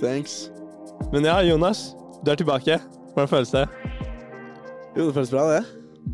Thanks. 0.00 0.50
Men 1.12 1.24
ja, 1.24 1.38
Jonas, 1.40 1.94
du 2.24 2.30
er 2.30 2.36
tilbake. 2.36 2.78
Hvordan 3.14 3.28
føles 3.30 3.52
det? 3.54 3.62
Jo, 4.96 5.06
det 5.06 5.14
føles 5.16 5.30
bra, 5.32 5.44
det. 5.54 5.62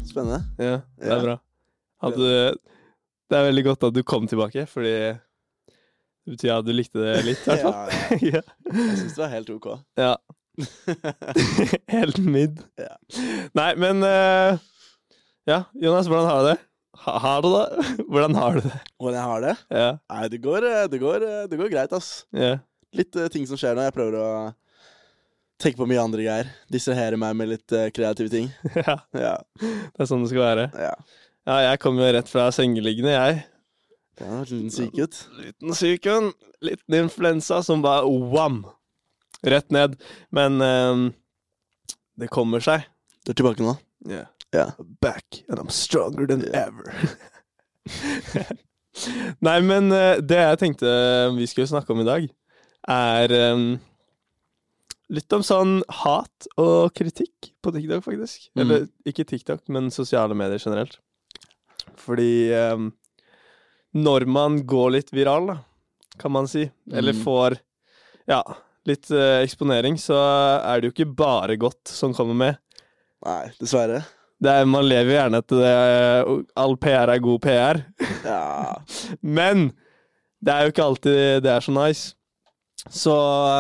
Spennende. 0.07 0.39
Ja, 0.59 0.77
det 1.03 1.11
er 1.17 1.25
bra. 1.25 1.37
Du, 2.15 2.23
det 3.31 3.39
er 3.39 3.47
veldig 3.49 3.65
godt 3.67 3.87
at 3.89 3.97
du 3.97 4.03
kom 4.07 4.29
tilbake, 4.31 4.67
fordi 4.71 4.93
det 5.13 6.37
betyr 6.37 6.55
at 6.61 6.67
du 6.67 6.73
likte 6.75 7.03
det 7.03 7.17
litt, 7.27 7.43
i 7.43 7.51
hvert 7.51 7.65
fall. 7.67 7.75
Ja, 7.75 8.19
ja. 8.39 8.43
Jeg 8.71 8.99
syns 9.01 9.17
det 9.17 9.25
var 9.25 9.33
helt 9.35 9.51
ok. 9.57 9.69
ja. 9.99 10.15
Helt 11.97 12.19
midd. 12.21 12.59
Ja. 12.77 12.91
Nei, 13.57 13.71
men 13.81 14.05
uh, 14.05 14.59
Ja, 15.49 15.63
Jonas, 15.73 16.11
hvordan 16.13 16.29
har 16.29 16.43
du 16.43 16.49
det? 16.51 16.59
Ha, 17.07 17.15
har 17.25 17.41
du 17.43 17.49
det? 17.55 17.87
Hvordan 18.13 18.37
har 18.37 18.59
du 18.59 18.67
det? 18.67 18.75
Hvordan 19.01 19.17
jeg 19.17 19.25
har 19.31 19.41
det? 19.47 19.55
Ja. 19.73 19.87
Nei, 20.13 20.27
det 20.31 20.43
går, 20.45 20.67
eh, 20.69 20.85
det 20.93 21.01
går, 21.01 21.25
eh, 21.25 21.47
det 21.51 21.59
går 21.59 21.73
greit, 21.73 21.95
ass. 21.97 22.11
ja. 22.37 22.59
Litt 22.99 23.17
uh, 23.17 23.29
ting 23.33 23.47
som 23.49 23.59
skjer 23.61 23.77
nå. 23.79 23.85
Jeg 23.87 23.95
prøver 23.97 24.19
å 24.21 24.29
tenke 25.63 25.79
på 25.79 25.87
mye 25.89 26.03
andre 26.03 26.25
greier. 26.27 26.51
Distrahere 26.73 27.19
meg 27.21 27.37
med 27.39 27.53
litt 27.55 27.75
uh, 27.77 27.87
kreative 27.95 28.33
ting. 28.33 28.51
ja. 28.83 28.99
Ja. 29.17 29.37
Det 29.61 30.03
er 30.05 30.11
sånn 30.11 30.25
det 30.27 30.33
skal 30.35 30.47
være. 30.47 30.71
ja. 30.89 30.95
Ja, 31.43 31.57
jeg 31.59 31.81
kom 31.83 31.97
jo 31.99 32.07
rett 32.15 32.29
fra 32.31 32.45
sengeliggende, 32.55 33.11
jeg. 33.17 33.41
Ja, 34.21 34.43
liten 34.47 34.69
syk 34.71 34.93
en 34.95 35.09
liten 35.41 35.75
syk 35.75 36.05
ut. 36.07 36.37
Liten 36.63 36.95
influensa 37.01 37.59
som 37.67 37.83
bare 37.83 38.07
wam! 38.07 38.61
Rett 39.43 39.73
ned. 39.75 39.97
Men 40.31 40.61
ehm, 40.63 41.09
det 42.15 42.29
kommer 42.31 42.63
seg. 42.63 42.85
Du 43.27 43.33
er 43.33 43.39
tilbake 43.41 43.65
nå? 43.67 43.75
Yeah. 44.07 44.29
yeah. 44.55 44.71
Back, 45.03 45.43
and 45.49 45.59
I'm 45.59 45.71
stronger 45.75 46.29
than 46.31 46.47
Yeah. 46.47 46.69
ever. 46.69 46.95
Nei, 49.43 49.57
men 49.67 49.91
eh, 49.91 50.21
det 50.23 50.39
jeg 50.39 50.61
tenkte 50.61 50.87
vi 51.35 51.47
skulle 51.51 51.71
snakke 51.71 51.91
om 51.95 52.03
i 52.05 52.07
dag, 52.07 52.29
er 52.91 53.33
um, 53.53 53.67
litt 55.13 55.33
om 55.37 55.43
sånn 55.45 55.77
hat 56.03 56.49
og 56.61 56.93
kritikk 56.97 57.53
på 57.63 57.73
TikTok, 57.75 58.03
faktisk. 58.07 58.49
Mm. 58.57 58.63
Eller 58.65 58.87
ikke 59.09 59.27
TikTok, 59.29 59.63
men 59.73 59.91
sosiale 59.95 60.35
medier 60.39 60.63
generelt. 60.63 60.99
Fordi 62.01 62.51
um, 62.73 62.91
når 63.95 64.27
man 64.31 64.63
går 64.67 64.95
litt 64.97 65.13
viral, 65.15 65.53
da, 65.53 65.59
kan 66.19 66.33
man 66.33 66.49
si, 66.49 66.65
eller 66.93 67.13
Mm. 67.17 67.23
får 67.25 67.59
ja, 68.29 68.41
litt 68.89 69.11
uh, 69.11 69.43
eksponering, 69.43 69.99
så 70.01 70.17
er 70.63 70.81
det 70.81 70.89
jo 70.91 70.95
ikke 70.97 71.15
bare 71.19 71.57
godt 71.61 71.89
som 71.93 72.15
kommer 72.17 72.35
med. 72.35 72.59
Nei, 73.27 73.53
dessverre. 73.61 74.03
Det 74.43 74.51
er, 74.51 74.65
man 74.67 74.83
lever 74.89 75.13
gjerne 75.15 75.39
etter 75.39 75.61
det 75.63 76.47
all 76.59 76.73
PR 76.83 77.13
er 77.15 77.21
god 77.23 77.43
PR. 77.45 77.79
Ja. 78.25 78.41
Men 79.39 79.69
det 80.43 80.51
er 80.57 80.65
jo 80.67 80.73
ikke 80.73 80.87
alltid 80.89 81.21
det 81.45 81.53
er 81.53 81.63
så 81.63 81.71
nice. 81.77 82.17
Så 82.91 83.13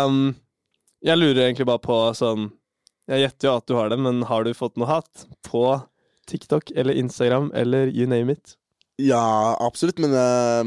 um, 0.06 0.34
jeg 1.04 1.18
lurer 1.18 1.44
egentlig 1.46 1.66
bare 1.68 1.82
på 1.82 1.96
sånn 2.18 2.48
Jeg 3.10 3.24
gjetter 3.24 3.48
jo 3.48 3.54
at 3.58 3.66
du 3.68 3.74
har 3.78 3.90
det, 3.92 3.98
men 4.02 4.22
har 4.28 4.44
du 4.46 4.52
fått 4.54 4.76
noe 4.80 4.88
hat 4.90 5.26
på 5.46 5.62
TikTok 6.30 6.70
eller 6.78 6.94
Instagram 6.98 7.50
eller 7.54 7.90
you 7.90 8.06
name 8.10 8.32
it? 8.38 8.56
ja, 9.02 9.56
absolutt, 9.64 9.98
men 9.98 10.12
uh, 10.14 10.62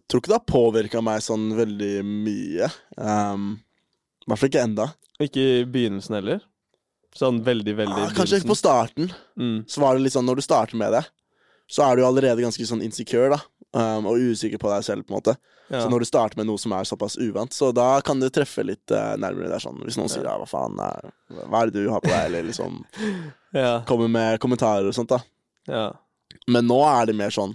jeg 0.00 0.08
tror 0.10 0.22
ikke 0.22 0.30
det 0.32 0.38
har 0.38 0.48
påvirka 0.50 1.02
meg 1.04 1.20
sånn 1.22 1.44
veldig 1.54 2.00
mye. 2.06 2.66
Um, 2.98 3.44
I 4.24 4.30
hvert 4.30 4.40
fall 4.40 4.50
ikke 4.50 4.64
enda. 4.64 4.86
Ikke 5.22 5.44
i 5.44 5.64
begynnelsen 5.70 6.16
heller? 6.18 6.40
Sånn 7.14 7.38
veldig, 7.46 7.74
veldig 7.78 8.00
Ah, 8.08 8.10
Kanskje 8.16 8.40
kanskje 8.40 8.50
på 8.50 8.58
starten. 8.58 9.12
Mm. 9.38 9.60
så 9.70 9.84
var 9.84 9.94
det 9.94 10.06
litt 10.06 10.16
sånn, 10.16 10.26
når 10.26 10.40
du 10.40 10.44
starter 10.48 10.80
med 10.80 10.96
det, 10.96 11.04
så 11.66 11.82
er 11.86 11.98
du 11.98 12.06
allerede 12.06 12.44
ganske 12.44 12.66
sånn 12.68 12.84
insecure, 12.86 13.34
da. 13.34 13.42
Um, 13.76 14.06
og 14.08 14.22
usikker 14.22 14.60
på 14.62 14.70
deg 14.70 14.84
selv, 14.86 15.04
på 15.04 15.12
en 15.12 15.18
måte. 15.18 15.34
Ja. 15.66 15.82
Så 15.82 15.90
når 15.90 16.04
du 16.04 16.08
starter 16.08 16.38
med 16.38 16.46
noe 16.48 16.60
som 16.62 16.72
er 16.72 16.86
såpass 16.88 17.18
uvant, 17.18 17.52
så 17.52 17.72
da 17.74 17.98
kan 18.06 18.22
det 18.22 18.30
treffe 18.36 18.62
litt 18.64 18.94
uh, 18.94 19.16
nærmere 19.20 19.50
der, 19.50 19.62
sånn. 19.62 19.82
Hvis 19.84 19.98
noen 19.98 20.10
sier 20.12 20.24
ja, 20.24 20.36
hva 20.38 20.46
faen, 20.48 20.78
er, 20.80 21.10
hva 21.42 21.60
er 21.64 21.72
det 21.72 21.82
du 21.82 21.90
har 21.92 22.04
på 22.04 22.12
deg, 22.12 22.30
eller 22.30 22.46
liksom 22.46 22.78
ja. 23.58 23.80
kommer 23.88 24.10
med 24.12 24.40
kommentarer 24.42 24.86
og 24.86 24.96
sånt, 24.96 25.12
da. 25.12 25.22
ja. 25.68 25.86
Men 26.50 26.68
nå 26.68 26.78
er 26.86 27.08
det 27.08 27.14
mer 27.18 27.32
sånn 27.34 27.54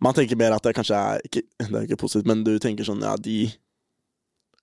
Man 0.00 0.14
tenker 0.16 0.38
mer 0.38 0.54
at 0.54 0.64
det 0.64 0.74
kanskje 0.76 0.96
er 0.96 1.24
ikke, 1.24 1.42
Det 1.58 1.66
er 1.72 1.86
ikke 1.88 1.98
positivt, 2.00 2.28
men 2.28 2.44
du 2.46 2.54
tenker 2.62 2.86
sånn, 2.86 3.02
ja, 3.04 3.16
de 3.20 3.48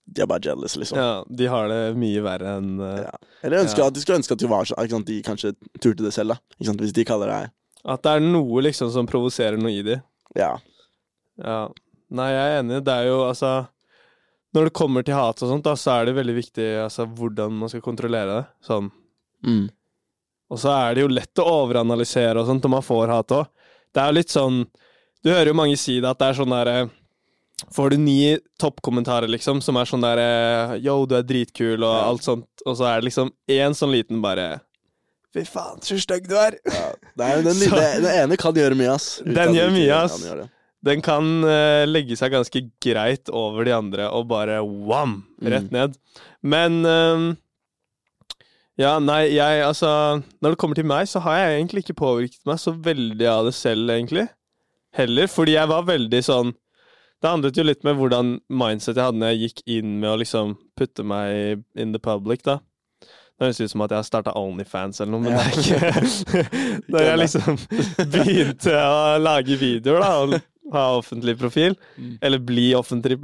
De 0.06 0.22
er 0.22 0.28
bare 0.28 0.44
jealous, 0.44 0.75
liksom. 0.75 0.97
ja. 1.00 1.24
De 1.30 1.46
har 1.47 1.69
det 1.72 1.81
mye 1.96 2.22
verre 2.25 2.58
enn 2.59 2.74
uh, 2.81 2.97
Ja. 3.06 3.14
Eller 3.41 3.64
ønsker, 3.64 3.86
Ja. 3.86 3.90
de 3.90 4.02
skulle 4.03 4.19
ønske 4.19 4.36
at 4.36 4.41
de 4.41 4.50
var 4.52 4.66
sånn 4.68 5.06
de 5.08 5.22
kanskje 5.24 5.53
turte 5.80 6.03
det 6.03 6.12
selv, 6.14 6.36
da. 6.36 6.38
Hvis 6.59 6.94
de 6.94 7.06
kaller 7.08 7.31
deg 7.31 7.52
At 7.86 8.03
det 8.03 8.12
er 8.18 8.25
noe 8.25 8.62
liksom 8.66 8.92
som 8.92 9.08
provoserer 9.08 9.58
noe 9.58 9.72
i 9.72 9.81
de. 9.81 10.02
Ja. 10.36 10.58
Ja. 11.40 11.69
Nei, 12.13 12.30
jeg 12.31 12.44
er 12.52 12.59
enig. 12.62 12.81
Det 12.86 12.94
er 12.94 13.08
jo 13.09 13.22
altså 13.25 13.68
Når 14.53 14.68
det 14.69 14.74
kommer 14.78 15.03
til 15.03 15.16
hat 15.18 15.42
og 15.42 15.50
sånt, 15.50 15.63
da, 15.66 15.74
så 15.80 15.96
er 15.96 16.06
det 16.06 16.18
veldig 16.19 16.36
viktig 16.36 16.68
altså, 16.84 17.08
hvordan 17.08 17.56
man 17.63 17.69
skal 17.72 17.81
kontrollere 17.81 18.36
det. 18.36 18.44
Sånn. 18.68 18.92
Mm. 19.44 19.69
Og 20.53 20.59
så 20.62 20.69
er 20.69 20.94
det 20.94 21.02
jo 21.08 21.09
lett 21.09 21.40
å 21.42 21.47
overanalysere 21.63 22.38
og 22.40 22.46
sånt 22.52 22.63
når 22.68 22.75
man 22.75 22.86
får 22.86 23.08
hat 23.16 23.34
òg. 23.40 23.47
Det 23.94 24.02
er 24.03 24.12
jo 24.12 24.18
litt 24.19 24.34
sånn 24.34 24.66
Du 25.24 25.31
hører 25.31 25.47
jo 25.50 25.56
mange 25.58 25.78
si 25.80 25.96
det, 26.02 26.09
at 26.12 26.19
det 26.19 26.28
er 26.28 26.38
sånn 26.38 26.52
derre 26.53 26.90
Får 27.74 27.94
du 27.94 27.97
ni 27.97 28.38
toppkommentarer, 28.59 29.28
liksom, 29.31 29.62
som 29.64 29.78
er 29.80 29.86
sånn 29.88 30.02
derre 30.03 30.80
Yo, 30.84 31.06
du 31.08 31.16
er 31.16 31.24
dritkul, 31.24 31.78
og 31.84 31.94
Ja. 31.96 32.08
alt 32.09 32.24
sånt, 32.25 32.47
og 32.66 32.75
så 32.78 32.86
er 32.90 33.00
det 33.02 33.08
liksom 33.12 33.31
én 33.47 33.72
sånn 33.78 33.91
liten 33.94 34.22
bare 34.22 34.62
Fy 35.34 35.44
faen, 35.50 35.80
så 35.81 35.96
stygg 35.97 36.28
du 36.30 36.36
er! 36.38 36.58
Ja, 36.69 36.90
det 37.18 37.25
er, 37.30 37.42
den, 37.42 37.53
Så- 37.62 37.75
den, 38.02 38.06
ene 38.06 38.38
kan 38.38 38.53
gjøre 38.53 38.75
mye, 38.78 38.92
ass. 38.94 39.22
Den 39.25 39.56
gjør 39.56 39.72
mye, 39.74 39.96
ass. 40.03 40.19
Den 40.84 41.02
kan 41.02 41.24
uh, 41.47 41.86
legge 41.88 42.18
seg 42.19 42.34
ganske 42.36 42.59
greit 42.84 43.30
over 43.31 43.63
de 43.66 43.72
andre 43.74 44.09
og 44.12 44.28
bare 44.28 44.59
wam! 44.62 45.24
Rett 45.42 45.69
Mm. 45.72 45.72
ned. 45.72 45.97
Men 46.44 46.84
ehm, 46.86 47.38
Ja, 48.78 48.97
nei, 49.00 49.30
jeg 49.36 49.62
altså 49.63 50.22
Når 50.42 50.50
det 50.53 50.58
kommer 50.58 50.75
til 50.75 50.86
meg, 50.90 51.06
så 51.08 51.22
har 51.22 51.38
jeg 51.38 51.62
egentlig 51.62 51.84
ikke 51.86 51.96
påvirket 52.02 52.42
meg 52.46 52.58
så 52.59 52.74
veldig 52.74 53.28
av 53.30 53.46
det 53.46 53.53
selv, 53.53 53.88
egentlig. 53.90 54.28
Heller. 54.94 55.28
Fordi 55.28 55.53
jeg 55.56 55.68
var 55.69 55.84
veldig 55.88 56.22
sånn 56.25 56.53
Det 57.23 57.29
handlet 57.31 57.56
jo 57.57 57.63
litt 57.63 57.85
med 57.88 57.95
hvordan 57.95 58.34
mindset 58.51 58.97
jeg 59.00 59.06
hadde 59.07 59.19
når 59.22 59.31
jeg 59.31 59.41
gikk 59.47 59.61
inn 59.78 59.94
med 60.01 60.09
å 60.11 60.17
liksom 60.19 60.57
putte 60.75 61.06
meg 61.07 61.61
in 61.79 61.94
the 61.95 62.00
public, 62.03 62.44
da. 62.44 62.57
Det 63.39 63.47
høres 63.47 63.61
ut 63.63 63.72
som 63.72 63.81
at 63.85 63.94
jeg 63.95 64.01
har 64.01 64.06
starta 64.07 64.34
Onlyfans 64.38 65.00
eller 65.01 65.11
noe, 65.16 65.23
men 65.23 65.33
Ja. 65.33 65.44
det 65.47 65.53
er 65.88 66.03
ikke 66.03 66.44
Når 66.94 67.06
jeg 67.07 67.22
liksom 67.23 67.57
begynte 68.13 68.75
å 68.75 69.17
lage 69.23 69.56
videoer, 69.57 70.03
da, 70.03 70.12
og 70.19 70.35
ha 70.75 70.83
offentlig 71.00 71.38
profil, 71.39 71.78
Mm. 71.97 72.17
eller 72.22 72.39
bli 72.44 72.67
offentlig 72.78 73.17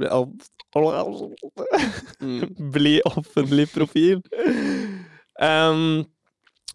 Mm. 2.20 2.42
Bli 2.74 3.00
offentlig 3.04 3.64
profil. 3.72 4.20
Um, 5.42 6.04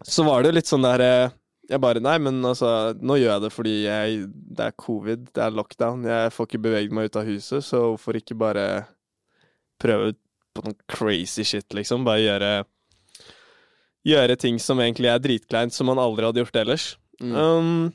så 0.04 0.24
var 0.26 0.42
det 0.42 0.50
jo 0.50 0.56
litt 0.58 0.68
sånn 0.68 0.84
der 0.84 1.00
eh, 1.04 1.30
Jeg 1.66 1.82
bare 1.82 2.02
Nei, 2.02 2.16
men 2.22 2.38
altså, 2.46 2.68
nå 3.02 3.16
gjør 3.18 3.32
jeg 3.32 3.42
det 3.42 3.50
fordi 3.54 3.74
jeg, 3.84 4.20
det 4.58 4.68
er 4.68 4.76
covid, 4.78 5.24
det 5.34 5.42
er 5.42 5.56
lockdown, 5.56 6.04
jeg 6.06 6.34
får 6.34 6.48
ikke 6.48 6.62
beveget 6.62 6.94
meg 6.94 7.08
ut 7.08 7.18
av 7.18 7.26
huset, 7.26 7.64
så 7.66 7.80
hvorfor 7.88 8.18
ikke 8.20 8.38
bare 8.38 8.66
prøve 9.82 10.12
på 10.56 10.64
noen 10.64 10.78
crazy 10.90 11.44
shit, 11.44 11.66
liksom? 11.76 12.06
Bare 12.06 12.24
gjøre 12.24 12.54
Gjøre 14.06 14.36
ting 14.38 14.60
som 14.62 14.78
egentlig 14.78 15.08
er 15.10 15.18
dritkleint, 15.18 15.74
som 15.74 15.88
man 15.90 15.98
aldri 15.98 16.22
hadde 16.28 16.38
gjort 16.38 16.58
ellers. 16.60 16.84
Mm. 17.18 17.32
Um, 17.34 17.88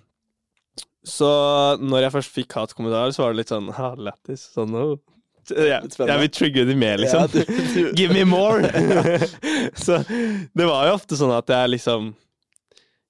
så 1.08 1.30
når 1.80 2.04
jeg 2.04 2.14
først 2.18 2.34
fikk 2.36 2.56
hatkommentarer, 2.58 3.14
så 3.16 3.24
var 3.24 3.32
det 3.32 3.40
litt 3.40 3.54
sånn 3.54 3.70
ha, 3.78 3.94
lættis. 3.96 4.44
Sånn, 4.52 4.76
oh. 4.76 4.98
jeg, 5.48 5.88
jeg 5.96 6.18
vil 6.26 6.34
trigge 6.36 6.66
de 6.68 6.76
mer, 6.76 7.00
liksom. 7.00 7.24
Ja, 7.24 7.32
du- 7.32 7.48
du- 7.48 7.94
Give 8.02 8.12
me 8.12 8.26
more! 8.28 8.68
så 9.86 10.02
det 10.04 10.68
var 10.68 10.90
jo 10.90 10.98
ofte 11.00 11.16
sånn 11.16 11.32
at 11.38 11.56
jeg 11.56 11.78
liksom 11.78 12.12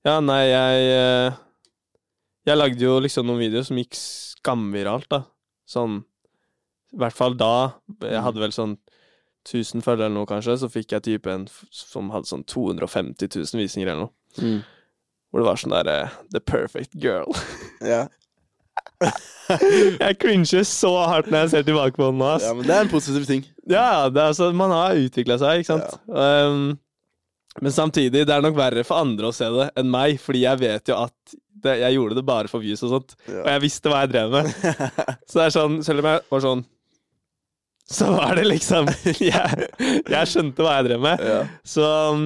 Ja, 0.07 0.18
nei, 0.24 0.44
jeg 0.50 0.86
eh, 0.95 1.36
Jeg 2.50 2.57
lagde 2.57 2.81
jo 2.86 2.95
liksom 3.03 3.27
noen 3.30 3.42
videoer 3.44 3.68
som 3.68 3.77
gikk 3.77 3.98
skamviralt, 3.98 5.09
da. 5.12 5.24
Sånn 5.69 6.01
I 6.95 7.01
hvert 7.03 7.18
fall 7.18 7.38
da. 7.38 7.53
Jeg 8.01 8.24
hadde 8.25 8.42
vel 8.42 8.56
sånn 8.56 8.77
1000 9.48 9.81
følgere 9.86 10.09
eller 10.09 10.19
noe, 10.19 10.30
kanskje. 10.30 10.57
Så 10.62 10.69
fikk 10.74 10.95
jeg 10.95 11.06
type 11.07 11.31
en 11.31 11.48
som 11.74 12.09
hadde 12.13 12.30
sånn 12.30 12.45
250 12.50 13.30
000 13.30 13.62
visninger 13.62 13.89
eller 13.89 14.07
noe. 14.07 14.15
Mm. 14.42 14.59
Hvor 15.31 15.42
det 15.42 15.48
var 15.48 15.62
sånn 15.62 15.75
derre 15.75 16.00
The 16.33 16.44
perfect 16.44 16.98
girl. 16.98 17.31
Ja. 17.81 18.06
jeg 19.01 20.18
cringer 20.21 20.62
så 20.69 20.92
hardt 21.09 21.31
når 21.31 21.48
jeg 21.48 21.50
ser 21.56 21.63
tilbake 21.65 21.98
på 21.98 22.12
den 22.12 22.19
nå. 22.21 22.27
Ja, 22.44 22.51
men 22.53 22.68
det 22.68 22.75
er 22.75 22.86
en 22.86 22.92
positiv 22.92 23.25
ting. 23.25 23.42
Ja, 23.65 24.06
det 24.09 24.21
er, 24.21 24.27
altså, 24.30 24.51
man 24.53 24.69
har 24.74 25.00
utvikla 25.01 25.39
seg, 25.42 25.63
ikke 25.63 25.71
sant. 25.74 25.95
Um, 26.06 26.75
men 27.59 27.71
samtidig, 27.75 28.21
det 28.25 28.31
er 28.31 28.42
nok 28.45 28.56
verre 28.56 28.83
for 28.88 29.01
andre 29.03 29.27
å 29.27 29.36
se 29.36 29.50
det 29.51 29.65
enn 29.81 29.89
meg, 29.92 30.19
fordi 30.24 30.45
jeg 30.45 30.59
vet 30.62 30.88
jo 30.88 30.95
at 31.03 31.33
det, 31.62 31.74
jeg 31.81 31.94
gjorde 31.98 32.15
det 32.18 32.24
bare 32.25 32.48
for 32.50 32.63
views 32.63 32.81
og 32.88 32.94
sånt. 32.95 33.12
Ja. 33.27 33.42
Og 33.44 33.50
jeg 33.51 33.62
visste 33.65 33.89
hva 33.92 34.00
jeg 34.06 34.13
drev 34.13 34.31
med. 34.33 34.48
Så 35.30 35.36
det 35.42 35.44
er 35.50 35.53
sånn, 35.57 35.75
selv 35.86 36.01
om 36.01 36.07
jeg 36.09 36.21
var 36.31 36.42
sånn 36.45 36.63
Så 37.92 38.07
var 38.15 38.36
det 38.39 38.45
liksom 38.48 38.88
Jeg, 39.19 39.68
jeg 40.09 40.30
skjønte 40.31 40.63
hva 40.63 40.77
jeg 40.80 40.88
drev 40.88 41.03
med. 41.03 41.21
Ja. 41.27 41.42
Så 41.68 41.83
um, 42.15 42.24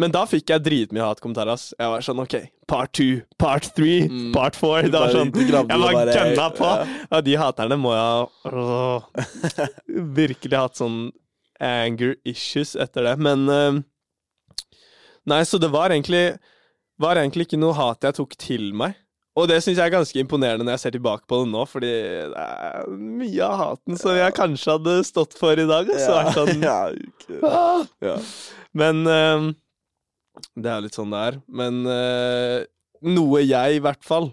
Men 0.00 0.14
da 0.14 0.22
fikk 0.30 0.48
jeg 0.54 0.64
dritmye 0.64 1.04
hatkommentarer. 1.04 1.52
ass. 1.58 1.74
Jeg 1.76 1.90
var 1.92 2.06
sånn 2.06 2.22
OK, 2.22 2.36
part 2.70 2.92
two, 2.96 3.20
part 3.42 3.66
three, 3.76 4.06
Mm. 4.08 4.30
part 4.32 4.56
four. 4.56 4.80
Det 4.86 4.94
var 4.96 5.12
sånn 5.12 5.34
Jeg 5.34 5.52
var 5.82 6.06
gønna 6.14 6.46
på! 6.56 6.70
ja. 6.70 6.86
Og 7.10 7.24
de 7.26 7.34
haterne 7.42 7.76
må 7.76 7.92
jeg 7.92 8.54
ha 8.54 9.66
virkelig 10.22 10.56
hatt 10.62 10.78
sånn 10.80 11.10
anger 11.62 12.16
issues 12.24 12.72
etter 12.80 13.04
det. 13.10 13.18
Men 13.22 13.44
um, 13.50 13.82
Nei, 15.30 15.42
så 15.46 15.58
det 15.62 15.70
var 15.70 15.90
egentlig 15.94 16.38
Var 17.02 17.16
egentlig 17.20 17.46
ikke 17.46 17.58
noe 17.60 17.74
hat 17.78 18.02
jeg 18.06 18.14
tok 18.18 18.34
til 18.38 18.72
meg. 18.74 18.94
Og 19.38 19.46
det 19.48 19.62
syns 19.64 19.78
jeg 19.80 19.86
er 19.88 19.94
ganske 19.94 20.18
imponerende 20.20 20.64
når 20.66 20.74
jeg 20.76 20.82
ser 20.82 20.92
tilbake 20.98 21.24
på 21.30 21.38
det 21.40 21.48
nå, 21.54 21.62
fordi 21.66 21.88
det 22.34 22.42
er 22.42 22.90
mye 22.92 23.46
av 23.46 23.54
haten 23.62 23.96
som 23.96 24.12
jeg 24.18 24.34
kanskje 24.36 24.74
hadde 24.76 24.96
stått 25.08 25.32
for 25.38 25.56
i 25.56 25.64
dag. 25.70 25.88
Så 25.88 26.18
er 26.20 26.28
sånn, 26.36 26.66
ah! 27.48 27.80
ja. 28.04 28.18
Men 28.76 29.00
um, 29.08 29.48
Det 30.52 30.68
er 30.68 30.76
jo 30.82 30.84
litt 30.84 30.98
sånn 31.00 31.14
det 31.16 31.22
er. 31.30 31.40
Men 31.48 31.80
uh, 31.88 32.58
noe 33.08 33.40
jeg, 33.40 33.78
i 33.80 33.82
hvert 33.88 34.04
fall, 34.04 34.28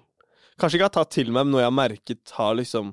kanskje 0.59 0.81
ikke 0.81 0.89
har 0.91 0.97
tatt 1.00 1.15
til 1.15 1.31
meg, 1.31 1.45
men 1.47 1.56
noe 1.56 1.63
jeg 1.63 1.71
har 1.71 1.80
merket 1.80 2.36
har 2.36 2.59
liksom 2.59 2.91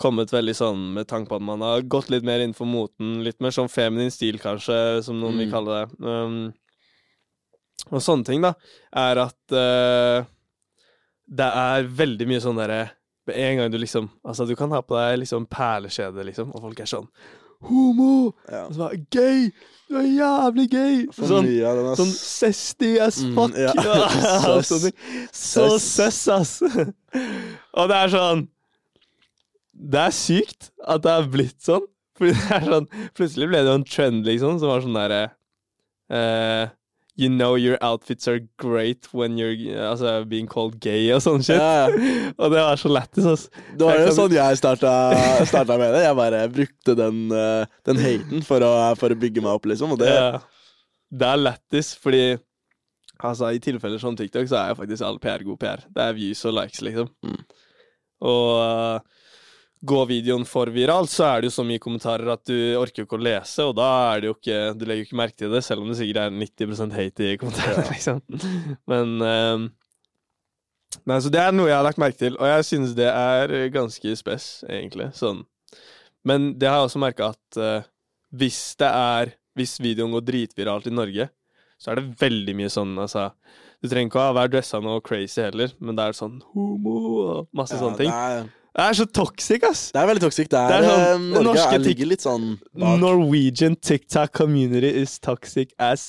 kommet 0.00 0.30
veldig 0.34 0.54
sånn 0.58 0.80
med 0.94 1.06
tanke 1.10 1.30
på 1.30 1.36
at 1.42 1.44
man 1.46 1.62
har 1.66 1.82
gått 1.90 2.08
litt 2.14 2.24
mer 2.26 2.38
innenfor 2.42 2.66
moten, 2.70 3.18
litt 3.26 3.42
mer 3.42 3.50
sånn 3.54 3.70
feminin 3.70 4.10
stil, 4.14 4.38
kanskje, 4.42 4.78
som 5.06 5.18
noen 5.18 5.38
vil 5.42 5.50
Mm. 5.50 5.54
kalle 5.58 5.76
det. 5.82 6.06
Um, 6.06 6.38
og 7.90 8.00
sånne 8.02 8.24
ting, 8.28 8.42
da, 8.44 8.54
er 8.96 9.20
at 9.26 9.52
uh, 9.52 10.24
det 11.28 11.46
er 11.60 11.88
veldig 12.00 12.26
mye 12.28 12.40
sånn 12.44 12.58
derre 12.60 12.82
Med 13.28 13.36
en 13.40 13.56
gang 13.62 13.70
du 13.72 13.78
liksom 13.80 14.10
Altså, 14.28 14.44
du 14.48 14.54
kan 14.56 14.72
ha 14.76 14.82
på 14.84 14.96
deg 14.98 15.18
liksom 15.22 15.46
perlekjede, 15.48 16.24
liksom, 16.28 16.50
og 16.52 16.60
folk 16.66 16.80
er 16.84 16.90
sånn 16.90 17.06
Homo! 17.64 18.34
Ja. 18.50 18.66
Og 18.66 18.74
så 18.76 18.82
bare 18.82 18.98
Gay! 19.14 19.46
Du 19.88 19.96
er 20.00 20.08
jævlig 20.10 20.66
gay! 20.72 20.98
For 21.12 21.28
Sånn, 21.30 21.46
mye 21.48 21.70
ass. 21.70 21.96
sånn 22.00 22.12
zesty 22.16 22.90
as 23.04 23.22
Mm, 23.24 23.34
fuck. 23.38 23.54
Mm, 23.54 23.62
Ja, 23.62 23.72
Søss. 24.44 24.72
Så 25.32 25.64
Søss. 25.78 25.88
søss, 25.94 26.20
ass! 26.34 26.52
Og 27.80 27.88
det 27.92 27.98
er 28.02 28.12
sånn 28.12 28.44
Det 29.74 30.00
er 30.08 30.14
sykt 30.14 30.70
at 30.84 31.02
det 31.04 31.12
er 31.14 31.28
blitt 31.32 31.60
sånn. 31.64 31.84
Fordi 32.18 32.32
det 32.36 32.52
er 32.58 32.68
sånn 32.68 32.88
Plutselig 33.16 33.48
ble 33.50 33.62
det 33.64 33.72
jo 33.72 33.78
en 33.80 33.88
trend, 33.88 34.24
liksom, 34.28 34.60
som 34.62 34.70
var 34.74 34.84
sånn 34.84 34.98
derre 35.00 35.22
eh, 36.12 36.68
You 37.16 37.28
know 37.30 37.54
your 37.54 37.78
outfits 37.80 38.26
are 38.26 38.40
great 38.58 39.06
when 39.14 39.36
you're 39.38 39.54
altså, 39.78 40.24
being 40.26 40.48
called 40.50 40.80
gay 40.82 41.12
og 41.14 41.20
sånn 41.22 41.44
shit. 41.46 41.60
Ja, 41.60 41.84
ja. 41.86 42.14
Og 42.42 42.50
det 42.50 42.64
var 42.64 42.80
så 42.80 42.90
lættis, 42.90 43.28
ass. 43.30 43.44
Det 43.70 43.86
var 43.86 44.00
jo 44.02 44.08
sånn 44.16 44.34
jeg 44.34 44.58
starta, 44.58 44.94
starta 45.46 45.76
med 45.78 45.94
det. 45.94 46.02
Jeg 46.08 46.18
bare 46.18 46.40
brukte 46.50 46.96
den, 46.98 47.20
eh, 47.30 47.70
den 47.86 48.02
haten 48.02 48.42
for 48.46 48.66
å, 48.66 48.72
for 48.98 49.14
å 49.14 49.20
bygge 49.20 49.44
meg 49.44 49.54
opp, 49.54 49.70
liksom. 49.70 49.94
Og 49.94 50.02
det, 50.02 50.10
Ja. 50.10 50.42
Det 51.14 51.26
er 51.30 51.38
lættis, 51.38 51.92
fordi 52.02 52.24
altså, 53.22 53.52
i 53.54 53.60
tilfeller 53.62 54.00
som 54.02 54.16
TikTok, 54.18 54.48
så 54.50 54.58
er 54.58 54.72
jo 54.72 54.80
faktisk 54.80 55.06
all 55.06 55.20
PR 55.22 55.44
god 55.46 55.60
PR. 55.62 55.84
Det 55.94 56.02
er 56.02 56.16
views 56.16 56.42
og 56.50 56.56
likes, 56.58 56.82
liksom. 56.82 57.12
Mm. 57.22 57.44
Og 58.26 58.48
uh, 58.58 59.22
går 59.84 60.08
videoen 60.08 60.44
for 60.48 60.70
viralt, 60.72 61.12
så 61.12 61.26
er 61.28 61.42
det 61.42 61.50
jo 61.50 61.54
så 61.58 61.64
mye 61.66 61.82
kommentarer 61.82 62.30
at 62.32 62.42
du 62.48 62.56
orker 62.80 63.02
jo 63.02 63.08
ikke 63.08 63.18
å 63.18 63.24
lese, 63.26 63.66
og 63.68 63.76
da 63.78 63.88
er 64.14 64.22
det 64.22 64.30
jo 64.30 64.36
ikke 64.36 64.58
Du 64.78 64.84
legger 64.88 65.02
jo 65.02 65.08
ikke 65.08 65.20
merke 65.20 65.38
til 65.42 65.54
det, 65.54 65.62
selv 65.66 65.84
om 65.84 65.90
det 65.90 65.98
sikkert 65.98 66.22
er 66.24 66.36
90% 66.40 66.98
hate 66.98 67.26
i 67.28 67.38
kommentarene, 67.40 67.86
liksom. 67.92 68.22
Men 68.90 69.16
um, 69.20 69.66
Nei, 71.10 71.18
så 71.20 71.30
det 71.32 71.40
er 71.42 71.52
noe 71.52 71.68
jeg 71.68 71.76
har 71.76 71.84
lagt 71.84 72.00
merke 72.00 72.20
til, 72.20 72.36
og 72.38 72.48
jeg 72.48 72.66
synes 72.68 72.94
det 72.96 73.08
er 73.10 73.52
ganske 73.74 74.14
spes, 74.16 74.46
egentlig. 74.70 75.08
Sånn. 75.18 75.42
Men 76.24 76.52
det 76.56 76.70
har 76.70 76.80
jeg 76.80 76.88
også 76.88 77.02
merka 77.02 77.32
at 77.34 77.58
uh, 77.60 77.88
hvis 78.34 78.60
det 78.80 78.90
er 78.90 79.34
Hvis 79.54 79.76
videoen 79.78 80.10
går 80.10 80.24
dritviralt 80.26 80.88
i 80.90 80.90
Norge, 80.90 81.28
så 81.78 81.92
er 81.92 82.00
det 82.00 82.16
veldig 82.18 82.56
mye 82.58 82.70
sånn, 82.72 82.96
altså 82.98 83.28
Du 83.78 83.86
trenger 83.86 84.08
ikke 84.08 84.22
å 84.22 84.34
være 84.34 84.50
dressa 84.56 84.80
noe 84.82 85.02
crazy 85.04 85.44
heller, 85.44 85.70
men 85.78 85.94
det 85.94 86.08
er 86.08 86.16
sånn 86.16 86.40
homo 86.54 86.94
og 87.20 87.48
masse 87.54 87.76
ja, 87.76 87.82
sånne 87.84 88.00
ting. 88.00 88.10
Det 88.10 88.40
er, 88.40 88.48
Det 88.74 88.82
er 88.82 88.96
så 88.98 89.04
toxic, 89.06 89.62
ass! 89.68 89.82
det 89.94 90.00
er 90.00 90.06
veldig 90.10 90.22
toxic. 90.24 90.48
Det 90.50 90.58
er, 90.58 90.68
Det 90.68 90.78
er 90.78 90.88
sånn, 90.88 91.04
eh, 91.04 91.18
Norge 91.36 91.44
norske 91.46 91.76
er, 91.76 91.82
ligger 91.84 92.08
litt 92.10 92.24
sånn 92.24 92.46
bak. 92.74 92.96
Norwegian 92.98 93.76
TikTok 93.78 94.32
community 94.34 94.90
is 95.02 95.18
toxic 95.22 95.70
as 95.78 96.08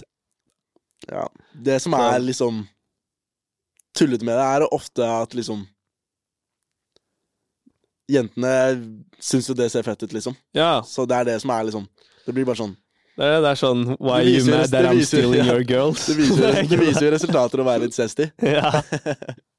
Ja. 1.11 1.27
Det 1.53 1.77
som 1.83 1.93
er 1.93 2.17
liksom 2.23 2.63
tullete 3.95 4.25
med 4.25 4.33
det, 4.39 4.47
er 4.49 4.73
ofte 4.73 5.05
at 5.05 5.37
liksom 5.37 5.67
Jentene 8.09 8.53
syns 9.17 9.47
jo 9.49 9.55
det 9.57 9.71
ser 9.73 9.85
fett 9.85 10.03
ut, 10.03 10.11
liksom. 10.13 10.35
Ja. 10.53 10.81
Så 10.85 11.07
det 11.09 11.15
er 11.21 11.29
det 11.31 11.39
som 11.41 11.49
er 11.49 11.63
liksom 11.69 11.87
Det 12.25 12.33
blir 12.33 12.45
bare 12.45 12.59
sånn 12.59 12.75
Det 13.17 13.25
er, 13.25 13.39
det 13.41 13.49
er 13.53 13.61
sånn 13.61 13.85
Why 13.99 14.19
are 14.19 14.29
you 14.29 14.45
mad 14.49 14.69
that 14.73 14.85
I'm 14.89 15.01
stealing 15.05 15.41
ja. 15.45 15.53
your 15.53 15.63
girls? 15.63 16.05
Det 16.09 16.17
viser, 16.17 16.61
det 16.69 16.79
viser 16.81 17.07
jo 17.07 17.13
resultater 17.13 17.61
å 17.61 17.65
være 17.69 17.85
litt 17.85 17.97
zesty. 17.97 18.31
Ja. 18.41 18.81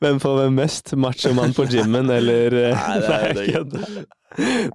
Hvem 0.00 0.20
får 0.22 0.36
hvem 0.38 0.54
mest? 0.56 0.92
Machomann 0.96 1.52
på 1.56 1.66
gymmen, 1.70 2.08
eller 2.10 2.54
eh, 2.56 2.76
Nei, 2.76 2.98
det 3.36 3.46
er- 3.54 3.64
det 3.68 3.82
er. 3.84 4.06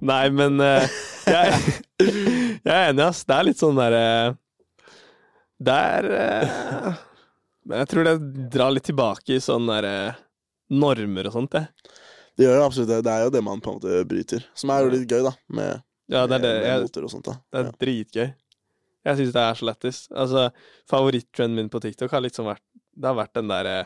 Nei, 0.04 0.24
men 0.36 0.60
eh, 0.60 0.86
jeg, 1.26 1.60
jeg 2.04 2.74
er 2.76 2.90
enig, 2.92 3.06
ass. 3.06 3.24
Det 3.26 3.34
er 3.38 3.46
litt 3.48 3.60
sånn 3.62 3.78
derre 3.78 4.02
Det 5.64 5.72
er 5.72 6.08
eh, 6.18 6.98
Men 7.64 7.80
jeg 7.82 7.88
tror 7.94 8.04
det 8.10 8.14
drar 8.52 8.74
litt 8.76 8.86
tilbake 8.90 9.38
i 9.38 9.42
sånn 9.42 9.66
derre 9.70 9.94
normer 10.76 11.28
og 11.30 11.36
sånt, 11.38 11.52
det. 11.56 11.64
Det 12.36 12.44
gjør 12.44 12.58
jo 12.60 12.64
absolutt 12.68 12.90
det. 12.92 13.00
Det 13.06 13.12
er 13.16 13.24
jo 13.24 13.32
det 13.32 13.42
man 13.46 13.60
på 13.64 13.70
en 13.72 13.76
måte 13.78 14.00
bryter. 14.10 14.42
Som 14.58 14.70
er 14.74 14.82
jo 14.84 14.90
litt 14.92 15.08
gøy, 15.10 15.22
da. 15.24 15.32
Med, 15.56 15.80
Ja, 16.12 16.26
det 16.28 16.36
er 16.36 16.42
det. 16.44 16.54
med, 16.66 16.82
moter 16.84 17.06
og 17.06 17.12
sånt. 17.14 17.24
da 17.30 17.38
det 17.54 17.62
er 17.62 17.70
dritgøy. 17.80 18.26
Jeg 19.06 19.18
syns 19.20 19.32
det 19.36 19.42
er 19.46 19.54
så 19.56 19.66
lættis. 19.70 19.98
Altså, 20.10 20.48
favoritttrenden 20.90 21.56
min 21.62 21.70
på 21.72 21.78
TikTok 21.80 22.10
har 22.12 22.22
liksom 22.26 22.48
vært 22.50 22.62
Det 22.96 23.06
har 23.10 23.16
vært 23.18 23.34
den 23.36 23.48
derre 23.52 23.76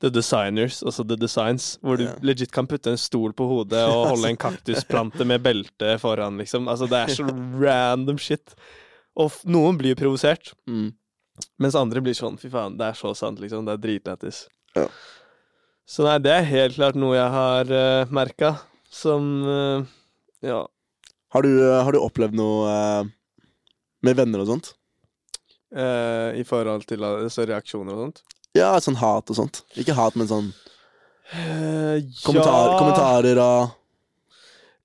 The 0.00 0.10
Designers, 0.12 0.82
altså 0.84 1.06
The 1.08 1.16
Designs, 1.16 1.78
hvor 1.82 1.96
du 1.96 2.04
Ja. 2.04 2.14
legit 2.22 2.52
kan 2.52 2.66
putte 2.68 2.90
en 2.92 2.98
stol 3.00 3.32
på 3.32 3.46
hodet 3.48 3.80
og 3.88 4.06
holde 4.12 4.28
en 4.28 4.36
kaktusplante 4.36 5.24
med 5.26 5.42
belte 5.42 5.94
foran, 5.98 6.36
liksom. 6.38 6.68
Altså, 6.68 6.86
det 6.90 6.98
er 7.00 7.14
så 7.16 7.24
random 7.62 8.18
shit. 8.20 8.54
Og 9.16 9.32
noen 9.48 9.78
blir 9.80 9.96
provosert, 9.96 10.52
Mm. 10.68 10.92
mens 11.58 11.74
andre 11.74 12.00
blir 12.04 12.14
sånn 12.14 12.36
Fy 12.38 12.48
faen, 12.52 12.76
det 12.76 12.86
er 12.90 12.92
så 12.98 13.14
sant, 13.16 13.40
liksom. 13.40 13.64
Det 13.64 13.72
er 13.72 13.82
dritlættis. 13.86 14.42
Ja. 14.76 14.86
Så 15.88 16.04
nei, 16.04 16.18
det 16.18 16.32
er 16.32 16.44
helt 16.44 16.74
klart 16.76 16.96
noe 16.98 17.14
jeg 17.16 17.30
har 17.30 17.72
uh, 17.72 18.04
merka, 18.12 18.58
som 18.90 19.28
uh, 19.48 19.84
Ja. 20.44 20.66
Har, 21.32 21.42
du, 21.42 21.48
uh, 21.62 21.82
har 21.84 21.92
du 21.92 21.98
opplevd 22.04 22.34
noe 22.36 22.68
uh, 22.68 23.04
med 24.04 24.16
venner 24.16 24.40
og 24.44 24.46
sånt? 24.52 24.74
eh, 25.74 26.36
I 26.40 26.44
forhold 26.46 26.84
til 26.86 27.02
uh, 27.04 27.26
så 27.32 27.44
reaksjoner 27.48 27.92
og 27.96 28.04
sånt. 28.06 28.22
Ja, 28.56 28.72
sånn 28.82 28.98
hat 29.00 29.30
og 29.32 29.38
sånt. 29.38 29.62
Ikke 29.78 29.96
hat, 29.96 30.16
men 30.18 30.30
sånn 30.30 30.54
Eh, 31.26 32.04
kommentar, 32.22 32.68
ja 32.70 32.74
kommentarer 32.78 33.38
og 33.42 33.72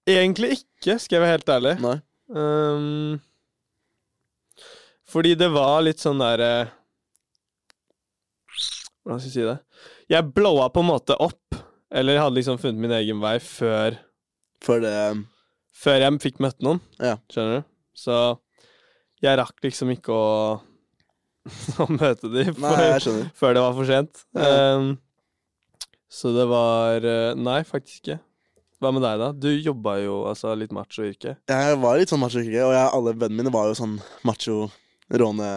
Egentlig 0.09 0.55
ikke, 0.55 0.95
skal 0.97 1.19
jeg 1.19 1.21
være 1.21 1.33
helt 1.35 1.51
ærlig. 1.53 1.73
Nei. 1.83 1.97
Um, 2.33 3.19
fordi 5.11 5.35
det 5.37 5.51
var 5.53 5.83
litt 5.85 6.01
sånn 6.01 6.23
derre 6.23 6.71
Hvordan 9.03 9.19
skal 9.19 9.27
jeg 9.27 9.35
si 9.35 9.45
det? 9.45 9.57
Jeg 10.09 10.31
blowa 10.33 10.69
på 10.73 10.81
en 10.81 10.89
måte 10.89 11.17
opp, 11.21 11.59
eller 11.93 12.15
jeg 12.15 12.23
hadde 12.23 12.37
liksom 12.39 12.57
funnet 12.61 12.81
min 12.81 12.95
egen 12.97 13.21
vei 13.21 13.35
før, 13.43 13.99
Før 14.63 14.81
det 14.83 14.95
før 15.81 16.03
jeg 16.03 16.19
fikk 16.21 16.41
møtt 16.43 16.59
noen. 16.65 16.81
Ja. 17.01 17.15
Skjønner 17.31 17.61
du? 17.61 17.69
Så 17.97 18.17
jeg 19.23 19.37
rakk 19.39 19.57
liksom 19.65 19.93
ikke 19.93 20.13
å, 20.13 20.27
å 21.81 21.87
møte 21.89 22.29
dem 22.31 22.57
Nei, 22.61 22.97
før 23.37 23.55
det 23.57 23.63
var 23.63 23.73
for 23.77 23.89
sent. 23.89 24.25
Ja. 24.37 24.75
Um, 24.77 24.91
så 26.11 26.33
det 26.35 26.43
var 26.51 27.05
eh, 27.07 27.31
Nei, 27.39 27.61
faktisk 27.63 28.03
ikke. 28.03 28.17
Hva 28.81 28.89
med 28.91 29.03
deg, 29.05 29.19
da? 29.21 29.29
Du 29.37 29.47
jobba 29.53 29.95
jo 30.01 30.23
altså 30.27 30.51
litt 30.57 30.73
macho-yrke. 30.73 31.35
Jeg 31.49 31.77
var 31.83 31.99
litt 32.01 32.11
sånn 32.11 32.21
macho-yrke, 32.23 32.63
og 32.65 32.73
jeg, 32.73 32.87
alle 32.97 33.13
vennene 33.13 33.43
mine 33.43 33.53
var 33.53 33.69
jo 33.69 33.77
sånn 33.77 33.93
macho 34.27 34.65
råne 35.21 35.51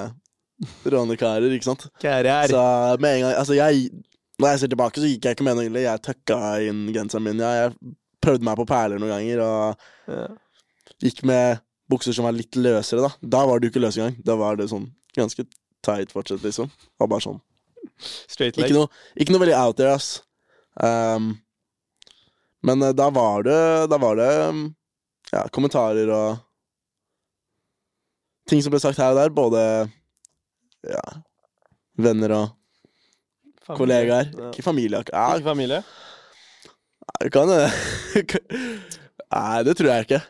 rånekarer, 0.87 1.50
ikke 1.57 1.67
sant? 1.67 1.87
Kærer. 2.03 2.47
Så 2.53 2.61
med 3.03 3.17
en 3.17 3.25
gang 3.25 3.35
Altså, 3.41 3.57
jeg 3.59 3.88
Når 4.38 4.49
jeg 4.53 4.61
ser 4.62 4.71
tilbake, 4.73 5.00
så 5.03 5.09
gikk 5.09 5.26
jeg 5.26 5.37
ikke 5.37 5.47
med 5.47 5.57
noe 5.59 5.67
ille. 5.69 5.83
Jeg 5.85 6.03
tøkka 6.05 6.38
inn 6.69 6.85
genseren 6.95 7.23
min. 7.26 7.43
Jeg, 7.43 7.64
jeg 7.64 7.95
prøvde 8.25 8.47
meg 8.47 8.57
på 8.59 8.67
perler 8.71 8.99
noen 9.03 9.12
ganger, 9.14 9.43
og 9.45 10.14
Ja. 10.14 10.25
gikk 11.03 11.25
med 11.29 11.61
bukser 11.91 12.14
som 12.17 12.26
var 12.29 12.35
litt 12.37 12.57
løsere, 12.57 13.05
da. 13.05 13.11
Da 13.21 13.45
var 13.47 13.59
det 13.61 13.69
jo 13.69 13.75
ikke 13.75 13.85
løs 13.85 13.99
engang. 13.99 14.17
Da 14.26 14.37
var 14.41 14.57
det 14.59 14.69
sånn 14.73 14.88
ganske 15.17 15.45
tight 15.85 16.12
fortsatt, 16.14 16.43
liksom. 16.45 16.71
Og 17.00 17.11
bare 17.12 17.25
sånn 17.26 17.41
Straight 18.00 18.57
leg. 18.57 18.67
Ikke 18.71 18.79
noe, 18.79 18.88
ikke 19.21 19.35
noe 19.35 19.43
veldig 19.45 19.57
out 19.61 19.76
there, 19.79 19.93
ass. 19.95 20.23
Um, 20.81 21.35
men 22.64 22.81
uh, 22.83 22.91
da 22.97 23.07
var 23.14 23.45
det 23.47 23.59
Da 23.93 23.99
var 24.03 24.17
det 24.19 24.31
um, 24.49 24.64
ja, 25.31 25.45
kommentarer 25.55 26.11
og 26.11 26.41
ting 28.50 28.61
som 28.64 28.73
ble 28.75 28.81
sagt 28.83 28.99
her 29.00 29.12
og 29.14 29.21
der. 29.21 29.31
Både 29.37 29.62
ja, 30.88 31.05
venner 32.00 32.35
og 32.41 32.47
Familie. 33.64 33.79
kollegaer. 33.79 34.33
Ja. 34.33 34.50
Ikke 34.50 34.67
familie. 34.67 34.99
akkurat. 35.00 35.14
Ja, 35.17 35.38
Ikke 35.38 35.53
familie? 35.53 35.83
Nei, 37.14 37.31
kan 37.33 37.49
det 37.53 37.62
Nei, 39.35 39.62
det 39.67 39.76
tror 39.79 39.91
jeg 39.93 40.07
ikke. 40.09 40.21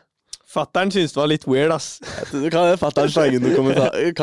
Fattern 0.55 0.91
syntes 0.93 1.11
det 1.15 1.19
var 1.19 1.27
litt 1.31 1.45
weird, 1.49 1.73
ass. 1.75 1.97
Du 2.31 2.47
kan 2.53 2.77
fatter'n 2.79 3.11
slenge 3.11 3.41
noen 3.43 3.57
kommentarer 3.57 4.13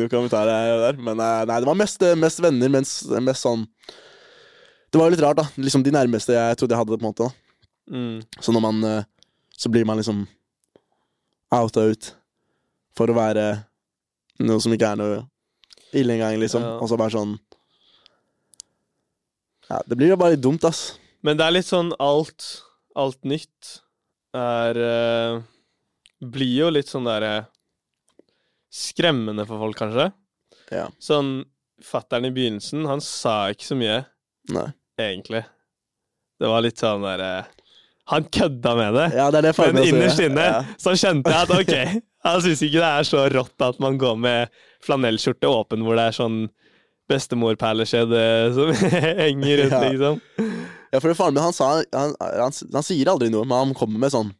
noen 0.00 0.12
kommentarer 0.12 0.80
der. 0.86 1.00
Men 1.00 1.20
eh, 1.20 1.42
nei, 1.50 1.58
det 1.60 1.68
var 1.68 1.78
mest, 1.78 2.04
mest 2.18 2.40
venner, 2.40 2.72
mens, 2.72 2.94
mest 3.20 3.44
sånn 3.44 3.66
Det 4.92 5.00
var 5.00 5.08
jo 5.08 5.14
litt 5.16 5.24
rart, 5.24 5.40
da. 5.42 5.46
Liksom 5.60 5.84
de 5.84 5.92
nærmeste 5.94 6.36
jeg 6.36 6.58
trodde 6.60 6.74
jeg 6.74 6.82
hadde, 6.82 6.96
på 6.96 7.02
en 7.04 7.10
måte. 7.10 7.28
da 7.28 7.38
Mm. 7.90 8.22
Så 8.40 8.52
når 8.54 8.62
man 8.62 8.84
eh, 8.86 9.04
Så 9.58 9.68
blir 9.68 9.84
man 9.84 9.98
liksom 9.98 10.20
outa 11.52 11.82
ut 11.90 12.14
for 12.96 13.10
å 13.10 13.16
være 13.16 13.64
noe 14.38 14.62
som 14.62 14.72
ikke 14.72 14.92
er 14.94 15.00
noe 15.00 15.16
ille 15.92 16.14
engang, 16.14 16.38
liksom. 16.40 16.62
Ja. 16.64 16.76
Og 16.80 16.88
så 16.88 16.96
bare 16.96 17.12
sånn 17.12 17.34
Ja, 19.68 19.80
det 19.86 19.98
blir 19.98 20.12
jo 20.12 20.16
bare 20.20 20.36
litt 20.36 20.44
dumt, 20.44 20.64
ass. 20.64 20.94
Men 21.26 21.36
det 21.36 21.46
er 21.46 21.56
litt 21.58 21.68
sånn 21.68 21.92
alt 22.00 22.62
Alt 22.96 23.20
nytt 23.24 23.80
er 24.34 24.78
uh, 24.80 25.40
Blir 26.22 26.52
jo 26.62 26.68
litt 26.72 26.88
sånn 26.90 27.04
derre 27.08 27.46
Skremmende 28.72 29.44
for 29.44 29.60
folk, 29.60 29.76
kanskje. 29.76 30.06
Ja. 30.72 30.86
Sånn 31.02 31.42
Fattern 31.84 32.24
i 32.28 32.30
begynnelsen, 32.32 32.86
han 32.86 33.00
sa 33.04 33.48
ikke 33.52 33.66
så 33.66 33.74
mye, 33.76 33.96
Nei. 34.54 34.68
egentlig. 35.02 35.40
Det 36.40 36.48
var 36.48 36.62
litt 36.64 36.78
sånn 36.80 37.02
derre 37.04 37.32
Han 38.12 38.24
kødda 38.32 38.72
med 38.78 38.94
det. 38.96 39.06
Ja, 39.18 39.26
det 39.34 39.42
er 39.42 39.48
det 39.50 39.72
Men 39.74 39.82
innerst 39.90 40.22
inne 40.22 40.46
Ja. 40.46 40.62
så 40.80 40.94
kjente 40.96 41.30
jeg 41.34 41.42
at 41.42 41.52
ok, 41.58 42.02
han 42.26 42.40
syns 42.46 42.62
ikke 42.64 42.80
det 42.80 42.90
er 43.00 43.08
så 43.10 43.26
rått 43.34 43.66
at 43.66 43.78
man 43.82 43.98
går 44.00 44.16
med 44.24 44.48
flanellskjorte 44.86 45.50
åpen 45.50 45.82
hvor 45.84 45.98
det 45.98 46.06
er 46.08 46.16
sånn 46.16 46.38
bestemorperleskjede 47.12 48.22
som 48.56 48.72
henger 49.22 49.64
rundt, 49.64 49.76
Ja. 49.76 49.82
liksom. 49.90 50.22
Ja, 50.92 51.00
for 51.00 51.14
faren 51.16 51.34
min 51.34 51.42
han 51.42 51.54
sa 51.56 51.70
han, 51.80 52.14
han, 52.20 52.52
han 52.74 52.84
sier 52.86 53.08
aldri 53.12 53.30
noe, 53.32 53.46
men 53.48 53.56
han 53.68 53.74
kommer 53.78 53.98
med 54.02 54.12
sånn 54.12 54.30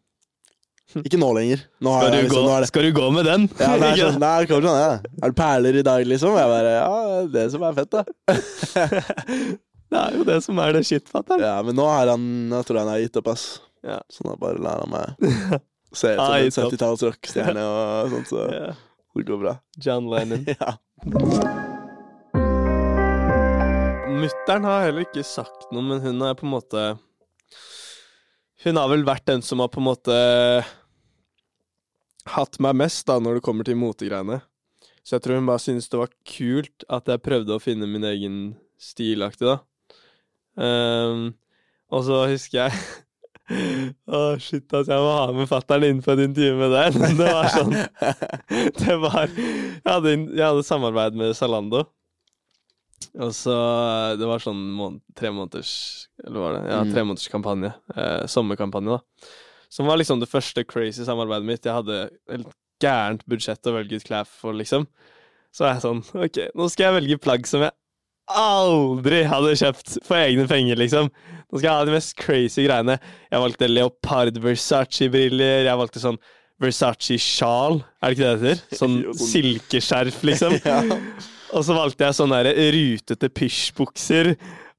Ikke 1.00 1.16
nå 1.16 1.30
lenger. 1.32 1.62
Nå 1.80 1.94
Skal 1.96 2.10
du, 2.12 2.16
jeg 2.18 2.26
liksom, 2.26 2.44
gå, 2.44 2.52
nå 2.60 2.66
skal 2.68 2.84
du 2.84 2.90
gå 2.98 3.06
med 3.16 3.24
den? 3.30 3.46
ja, 3.56 3.70
det 3.80 3.86
er 3.88 4.00
sånn, 4.02 4.18
nei, 4.20 4.32
det 4.42 4.50
kommer 4.50 4.68
sånn, 4.68 4.82
ja. 4.82 5.16
Er 5.22 5.32
det 5.32 5.38
perler 5.38 5.78
i 5.80 5.84
dag, 5.88 6.04
liksom? 6.10 6.36
Jeg 6.36 6.52
bare 6.52 6.74
Ja, 6.76 7.22
det 7.32 7.46
som 7.54 7.64
er 7.68 7.78
fett, 7.80 7.96
da. 7.96 8.02
Det 9.92 10.00
er 10.00 10.14
jo 10.16 10.22
det 10.24 10.38
som 10.40 10.56
er 10.64 10.70
det 10.72 10.86
shitfatteren. 10.88 11.42
Ja, 11.44 11.56
men 11.64 11.76
nå 11.76 11.84
er 11.92 12.08
han 12.14 12.22
Jeg 12.48 12.64
tror 12.68 12.78
han 12.80 12.88
har 12.94 13.00
gitt 13.02 13.18
opp, 13.20 13.26
ass. 13.34 13.42
Ja. 13.84 13.98
Så 14.12 14.24
nå 14.24 14.38
bare 14.40 14.60
lærer 14.62 14.86
han 14.86 14.92
meg 14.92 15.58
se 16.00 16.14
ut 16.14 16.22
Ah, 16.22 16.38
som 16.48 16.64
en 16.64 16.72
70-talls 16.72 17.04
rockestjerne 17.10 17.66
og 17.68 18.14
sånt, 18.14 18.32
så 18.32 18.46
det 19.20 19.26
går 19.28 19.42
bra. 19.44 19.58
John 19.84 20.08
Lennon. 20.12 20.48
Ja. 20.56 20.76
Mutter'n 24.22 24.66
har 24.68 24.84
heller 24.84 25.02
ikke 25.02 25.24
sagt 25.26 25.64
noe, 25.74 25.82
men 25.82 25.98
hun 26.04 26.22
er 26.22 26.36
på 26.38 26.44
en 26.46 26.52
måte 26.52 26.82
Hun 28.62 28.78
har 28.78 28.90
vel 28.92 29.02
vært 29.06 29.24
den 29.26 29.40
som 29.42 29.58
har 29.58 29.70
på 29.72 29.80
en 29.80 29.88
måte 29.88 30.16
hatt 32.30 32.58
meg 32.62 32.76
mest 32.78 33.02
da 33.08 33.16
når 33.18 33.40
det 33.40 33.42
kommer 33.42 33.66
til 33.66 33.74
motegreiene. 33.80 34.38
Så 35.02 35.16
jeg 35.16 35.24
tror 35.24 35.40
hun 35.40 35.48
bare 35.50 35.62
syntes 35.64 35.90
det 35.90 35.98
var 35.98 36.12
kult 36.22 36.84
at 36.86 37.10
jeg 37.10 37.22
prøvde 37.24 37.56
å 37.56 37.62
finne 37.62 37.88
min 37.90 38.06
egen 38.06 38.36
stilaktig, 38.78 39.48
da. 39.48 39.56
Um, 40.54 41.32
og 41.90 42.04
så 42.06 42.20
husker 42.30 42.60
jeg 42.60 42.76
Å, 44.06 44.18
shit, 44.38 44.68
altså, 44.68 44.92
jeg 44.92 45.02
må 45.02 45.16
ha 45.16 45.24
med 45.34 45.48
fatter'n 45.50 45.88
inn 45.88 46.04
på 46.04 46.12
et 46.14 46.22
intervju 46.28 46.60
med 46.60 46.76
deg. 46.76 47.00
Det 47.18 47.26
var 47.26 47.50
sånn 47.50 47.74
Det 48.84 48.96
var 49.02 49.26
Jeg 49.26 49.88
hadde, 49.88 50.14
jeg 50.14 50.44
hadde 50.46 50.68
samarbeid 50.68 51.18
med 51.18 51.34
Zalando. 51.36 51.82
Og 53.20 53.30
så 53.36 53.52
Det 54.18 54.24
var 54.26 54.38
sånn 54.40 54.60
måned, 54.72 55.00
tre 55.14 55.28
måneders 55.30 56.08
Eller 56.24 56.40
var 56.40 56.52
det? 56.56 56.62
Ja, 56.70 56.82
Mm. 56.82 56.92
tre 56.94 57.02
måneders 57.04 57.28
kampanje. 57.28 57.74
Eh, 57.96 58.26
sommerkampanje, 58.26 58.96
da. 58.98 59.26
Som 59.68 59.86
var 59.86 59.96
liksom 59.98 60.20
det 60.20 60.28
første 60.30 60.64
crazy 60.66 61.04
samarbeidet 61.04 61.44
mitt. 61.44 61.62
Jeg 61.64 61.72
hadde 61.74 62.10
et 62.30 62.46
gærent 62.82 63.22
budsjett 63.28 63.62
å 63.68 63.72
velge 63.76 63.96
ut 63.96 64.04
klær 64.04 64.26
for, 64.26 64.52
liksom. 64.52 64.86
Så 65.52 65.64
er 65.66 65.74
jeg 65.74 65.82
sånn 65.82 66.02
Ok, 66.24 66.38
nå 66.56 66.70
skal 66.70 66.92
jeg 66.94 67.02
velge 67.02 67.20
plagg 67.20 67.46
som 67.46 67.60
jeg 67.60 67.72
aldri 68.30 69.24
hadde 69.28 69.56
kjøpt 69.58 69.98
for 70.06 70.16
egne 70.16 70.46
penger, 70.48 70.76
liksom. 70.76 71.10
Nå 71.52 71.58
skal 71.58 71.68
jeg 71.68 71.76
ha 71.78 71.84
de 71.84 71.90
mest 71.92 72.16
crazy 72.16 72.66
greiene. 72.66 72.98
Jeg 73.30 73.40
valgte 73.42 73.68
leopard 73.68 74.38
Versace-briller. 74.40 75.64
Jeg 75.66 75.76
valgte 75.76 76.00
sånn 76.00 76.18
Versace-sjal, 76.62 77.82
er 78.00 78.12
det 78.12 78.16
ikke 78.16 78.24
det 78.24 78.32
det 78.32 78.54
heter? 78.54 78.64
Sånn 78.80 78.98
silkeskjerf, 79.28 80.24
liksom. 80.28 80.58
Ja. 80.72 80.80
Og 81.52 81.64
så 81.66 81.74
valgte 81.76 82.06
jeg 82.06 82.16
sånne 82.16 82.38
der 82.46 82.72
rutete 82.72 83.28
pysjbukser. 83.28 84.30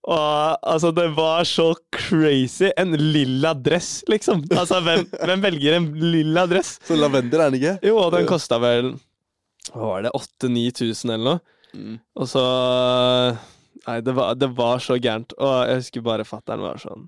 Og 0.03 0.57
altså, 0.67 0.89
det 0.95 1.05
var 1.15 1.45
så 1.47 1.69
crazy. 1.93 2.71
En 2.81 2.95
lilla 2.97 3.53
dress, 3.53 4.01
liksom. 4.09 4.41
Altså, 4.51 4.81
hvem, 4.83 5.05
hvem 5.29 5.45
velger 5.45 5.77
en 5.77 5.87
lilla 6.01 6.47
dress? 6.49 6.75
Så 6.87 6.97
lavendel 6.97 7.39
er 7.45 7.53
den 7.53 7.59
ikke? 7.61 7.75
Jo, 7.87 7.99
og 8.01 8.11
den 8.17 8.27
kosta 8.27 8.59
vel 8.63 8.95
Hva 9.69 9.85
var 9.85 10.07
det? 10.07 10.15
8000-9000 10.17 11.13
eller 11.13 11.27
noe? 11.29 11.43
Mm. 11.73 11.95
Og 12.19 12.29
så 12.29 12.43
Nei, 13.83 13.97
det 14.05 14.13
var, 14.15 14.35
det 14.39 14.49
var 14.55 14.81
så 14.83 14.97
gærent. 15.01 15.33
Og 15.37 15.55
jeg 15.69 15.81
husker 15.81 16.05
bare 16.05 16.27
fatter'n 16.27 16.63
var 16.63 16.81
sånn 16.81 17.07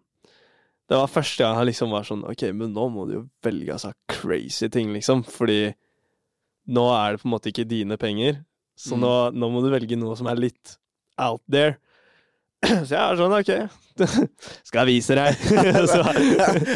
Det 0.89 0.97
var 0.99 1.09
første 1.09 1.41
gang 1.43 1.57
jeg 1.57 1.71
liksom 1.71 1.89
var 1.95 2.03
sånn 2.05 2.21
Ok, 2.29 2.43
men 2.53 2.73
nå 2.75 2.83
må 2.93 3.07
du 3.09 3.13
jo 3.15 3.21
velge 3.43 3.73
altså 3.73 3.93
crazy 4.11 4.67
ting, 4.69 4.91
liksom. 4.93 5.23
Fordi 5.25 5.71
nå 6.69 6.83
er 6.93 7.15
det 7.15 7.21
på 7.23 7.27
en 7.29 7.33
måte 7.35 7.49
ikke 7.51 7.65
dine 7.69 7.97
penger. 8.01 8.43
Så 8.77 8.95
Mm. 8.97 9.01
nå, 9.05 9.13
nå 9.33 9.49
må 9.53 9.63
du 9.63 9.69
velge 9.73 9.97
noe 9.97 10.15
som 10.19 10.27
er 10.27 10.35
litt 10.35 10.75
out 11.17 11.41
there. 11.49 11.77
Så 12.65 12.91
jeg 12.91 13.01
er 13.01 13.17
sånn, 13.19 13.33
ok. 13.33 13.51
Skal 14.67 14.81
jeg 14.81 14.89
vise 14.89 15.15
deg? 15.15 15.37
så, 15.93 16.01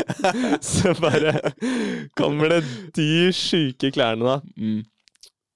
så 0.72 0.94
bare 1.02 1.34
kommer 2.16 2.54
det 2.54 2.62
de 2.96 3.08
sjuke 3.36 3.92
klærne, 3.92 4.24
da. 4.24 4.38
Mm. 4.56 4.86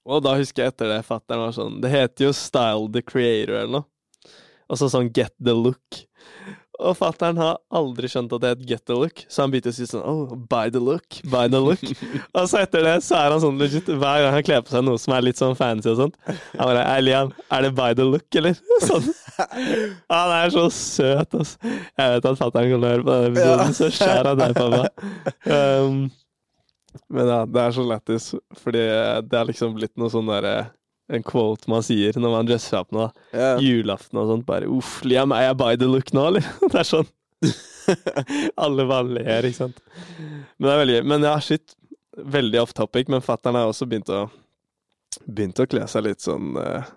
Og 0.04 0.20
da 0.26 0.34
husker 0.36 0.66
jeg 0.66 0.74
etter 0.74 0.90
det 0.92 1.06
fatteren 1.08 1.46
var 1.46 1.54
sånn 1.56 1.78
Det 1.80 1.88
heter 1.94 2.26
jo 2.26 2.34
Style 2.36 2.90
the 2.92 3.00
Creator 3.08 3.56
eller 3.62 3.72
noe. 3.78 3.88
Og 4.68 4.80
så 4.82 4.90
sånn 4.92 5.08
Get 5.16 5.32
the 5.40 5.54
Look. 5.56 6.02
Og 6.82 6.96
fatteren 6.98 7.38
har 7.38 7.60
aldri 7.76 8.10
skjønt 8.10 8.32
at 8.34 8.42
det 8.42 8.52
het 8.54 8.64
Get 8.70 8.84
the 8.90 8.96
Look, 8.98 9.22
så 9.30 9.44
han 9.44 9.52
begynte 9.54 9.70
å 9.70 9.76
si 9.76 9.86
sånn 9.86 10.02
Oh, 10.10 10.34
buy 10.50 10.72
the 10.74 10.82
look, 10.82 11.20
buy 11.30 11.46
the 11.52 11.62
look. 11.62 11.84
og 12.38 12.48
så 12.50 12.64
etter 12.64 12.86
det 12.88 12.96
så 13.06 13.20
er 13.20 13.36
han 13.36 13.44
sånn 13.44 13.62
legit 13.62 13.92
hver 13.92 14.24
gang 14.24 14.34
han 14.34 14.46
kler 14.46 14.64
på 14.66 14.74
seg 14.74 14.86
noe 14.88 15.02
som 15.02 15.14
er 15.14 15.28
litt 15.28 15.40
sånn 15.40 15.58
fancy 15.60 15.92
og 15.92 16.00
sånt. 16.02 16.18
Han 16.26 16.66
bare 16.66 16.88
Hei, 16.88 16.98
Liam, 17.06 17.30
er 17.54 17.68
det 17.68 17.74
buy 17.78 17.94
the 18.00 18.08
look, 18.08 18.26
eller? 18.40 18.58
Sånn. 18.88 19.06
Han 20.12 20.34
er 20.34 20.52
så 20.54 20.66
søt, 20.74 21.38
altså. 21.38 21.72
Jeg 21.98 22.16
vet 22.16 22.28
at 22.32 22.42
fatteren 22.42 22.74
kommer 22.74 22.84
til 22.84 22.90
å 22.90 22.92
høre 22.92 23.06
på 23.06 23.14
denne 23.14 23.32
episoden, 23.32 23.78
så 23.78 23.90
skjær 23.94 24.30
av 24.34 24.42
deg, 24.42 24.58
pappa. 24.58 25.14
Um, 25.48 26.04
men 27.14 27.30
ja, 27.30 27.40
det 27.50 27.62
er 27.64 27.76
så 27.78 27.86
lættis, 27.88 28.30
fordi 28.62 28.84
det 29.30 29.40
er 29.40 29.50
liksom 29.50 29.78
blitt 29.78 29.94
noe 30.02 30.12
sånn 30.14 30.30
derre 30.30 30.58
En 31.12 31.24
quote 31.26 31.68
man 31.68 31.84
sier 31.84 32.16
når 32.16 32.32
man 32.38 32.48
dresser 32.48 32.78
seg 32.78 32.86
opp 32.86 32.94
nå. 32.96 33.10
Yeah. 33.34 33.60
Julaften 33.64 34.22
og 34.22 34.30
sånt. 34.30 34.46
Bare 34.48 34.70
'uff, 34.72 35.02
Liam, 35.04 35.36
er 35.36 35.50
jeg 35.50 35.60
by 35.60 35.76
the 35.76 35.90
look 35.90 36.14
nå', 36.16 36.30
eller? 36.32 36.48
Det 36.72 36.80
er 36.80 36.88
sånn. 36.88 37.10
Alle 38.64 38.86
bare 38.88 39.18
ler, 39.20 39.50
ikke 39.50 39.66
sant. 39.66 39.80
Men 40.58 40.68
det 40.68 40.74
er 40.74 40.82
veldig 40.84 40.98
gøy. 40.98 41.06
Men 41.12 41.28
ja, 41.28 41.36
shit. 41.44 41.76
Veldig 42.14 42.60
off 42.62 42.74
topic, 42.78 43.10
men 43.10 43.24
fatter'n 43.26 43.58
har 43.58 43.72
også 43.72 43.90
begynt 43.90 44.12
å 44.14 44.28
Begynt 45.26 45.60
å 45.62 45.66
kle 45.70 45.86
seg 45.90 46.08
litt 46.08 46.24
sånn 46.26 46.56
uh, 46.58 46.88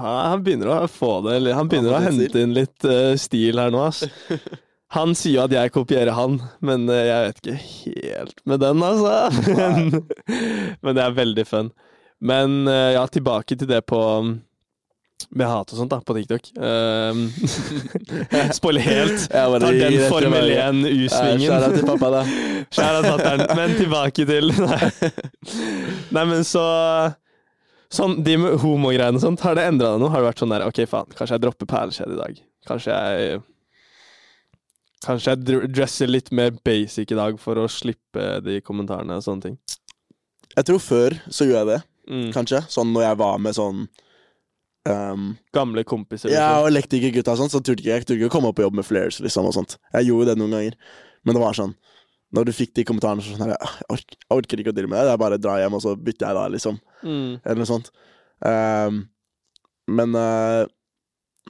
Han 0.00 0.40
begynner 0.44 0.70
å 0.72 0.76
få 0.88 1.18
det 1.26 1.52
Han 1.52 1.68
begynner 1.68 1.96
å 1.96 2.00
hente 2.00 2.40
inn 2.40 2.54
litt 2.56 2.86
uh, 2.88 3.12
stil 3.20 3.60
her 3.60 3.72
nå, 3.74 3.82
ass. 3.88 4.04
Han 4.96 5.12
sier 5.18 5.34
jo 5.34 5.42
at 5.44 5.52
jeg 5.52 5.72
kopierer 5.74 6.14
han, 6.16 6.38
men 6.64 6.86
uh, 6.88 6.96
jeg 6.96 7.24
vet 7.26 7.40
ikke 7.42 7.56
helt 7.68 8.38
med 8.48 8.62
den, 8.62 8.80
altså. 8.80 9.50
Men, 9.52 9.90
men 10.80 10.96
det 10.96 11.02
er 11.04 11.18
veldig 11.18 11.44
fun. 11.44 11.68
Men 12.20 12.68
eh, 12.68 12.92
ja, 12.96 13.06
tilbake 13.06 13.56
til 13.56 13.68
det 13.70 13.84
på 13.86 13.98
um, 14.18 14.36
med 15.34 15.46
hat 15.50 15.72
og 15.72 15.78
sånt, 15.80 15.90
da, 15.90 15.98
på 16.04 16.14
TikTok. 16.16 16.50
Um, 16.56 17.26
Spoiler 18.58 18.84
helt. 18.84 19.26
Jeg 19.26 19.60
Tar 19.62 19.78
den 19.82 20.04
Formel 20.08 20.52
1-U-svingen. 20.54 21.44
Skjæra 21.44 21.70
til 21.74 21.86
pappa, 21.86 22.10
da. 22.14 22.22
Skjæra 22.74 23.02
fatter'n. 23.04 23.44
Men 23.58 23.74
tilbake 23.78 24.26
til 24.28 24.52
Nei, 24.68 24.90
Nei 26.14 26.28
men 26.34 26.46
så 26.46 26.64
Sånn, 27.88 28.18
De 28.20 28.34
med 28.36 28.58
homogreiene 28.60 29.16
og 29.16 29.22
sånt, 29.22 29.40
har 29.46 29.56
det 29.56 29.62
endra 29.64 29.94
deg 29.94 30.02
noe? 30.02 30.12
Har 30.12 30.20
det 30.20 30.28
vært 30.28 30.42
sånn 30.42 30.50
der 30.52 30.66
Ok, 30.66 30.82
faen, 30.90 31.08
kanskje 31.16 31.38
jeg 31.38 31.44
dropper 31.46 31.68
perlekjede 31.70 32.16
i 32.16 32.20
dag. 32.20 32.42
Kanskje 32.68 32.98
jeg 32.98 33.38
Kanskje 35.06 35.32
jeg 35.32 35.70
dresser 35.72 36.10
litt 36.10 36.28
mer 36.34 36.52
basic 36.66 37.14
i 37.14 37.16
dag 37.16 37.38
for 37.40 37.60
å 37.62 37.68
slippe 37.70 38.42
de 38.44 38.58
kommentarene 38.66 39.16
og 39.16 39.24
sånne 39.24 39.44
ting. 39.46 39.54
Jeg 40.56 40.66
tror 40.68 40.82
før 40.82 41.16
så 41.30 41.46
gjorde 41.46 41.60
jeg 41.60 41.68
det, 41.70 41.78
Mm. 42.08 42.28
kanskje. 42.34 42.62
Sånn 42.72 42.92
når 42.94 43.04
jeg 43.04 43.18
var 43.20 43.40
med 43.44 43.56
sånn 43.56 43.82
um, 44.88 45.26
Gamle 45.54 45.84
kompiser. 45.84 46.32
Ja, 46.32 46.48
Liksom. 46.48 46.62
og 46.62 46.70
elektrikergutta 46.72 47.34
og 47.34 47.42
sånn, 47.42 47.52
så 47.52 47.60
turte 47.60 47.82
ikke 47.84 47.92
jeg 47.92 48.06
turte 48.06 48.16
ikke 48.18 48.30
å 48.30 48.34
komme 48.38 48.48
opp 48.52 48.56
på 48.60 48.64
jobb 48.64 48.78
med 48.80 48.86
flares, 48.88 49.20
liksom, 49.24 49.48
og 49.48 49.54
sånt. 49.56 49.76
Jeg 49.92 50.08
gjorde 50.08 50.32
det 50.32 50.38
noen 50.40 50.56
ganger, 50.56 50.78
men 51.24 51.36
det 51.38 51.42
var 51.44 51.58
sånn 51.58 51.76
Når 52.32 52.44
du 52.44 52.52
fikk 52.52 52.74
de 52.76 52.82
kommentarene 52.84 53.22
så 53.24 53.32
sånn 53.32 53.46
her, 53.48 53.54
«Ah, 53.64 53.76
jeg, 53.80 53.86
orker, 53.94 54.16
jeg 54.20 54.36
orker 54.36 54.60
ikke 54.60 54.72
å 54.74 54.76
deale 54.76 54.88
med 54.92 55.00
det, 55.00 55.12
jeg 55.14 55.20
bare 55.22 55.38
drar 55.40 55.62
hjem, 55.62 55.76
og 55.78 55.80
så 55.80 55.94
bytter 55.96 56.26
jeg 56.26 56.36
da, 56.36 56.42
liksom. 56.52 56.80
Mm. 57.00 57.30
Eller 57.40 57.60
noe 57.62 57.68
sånt. 57.70 57.88
Um, 58.44 58.98
men 59.88 60.12
uh, 60.12 60.66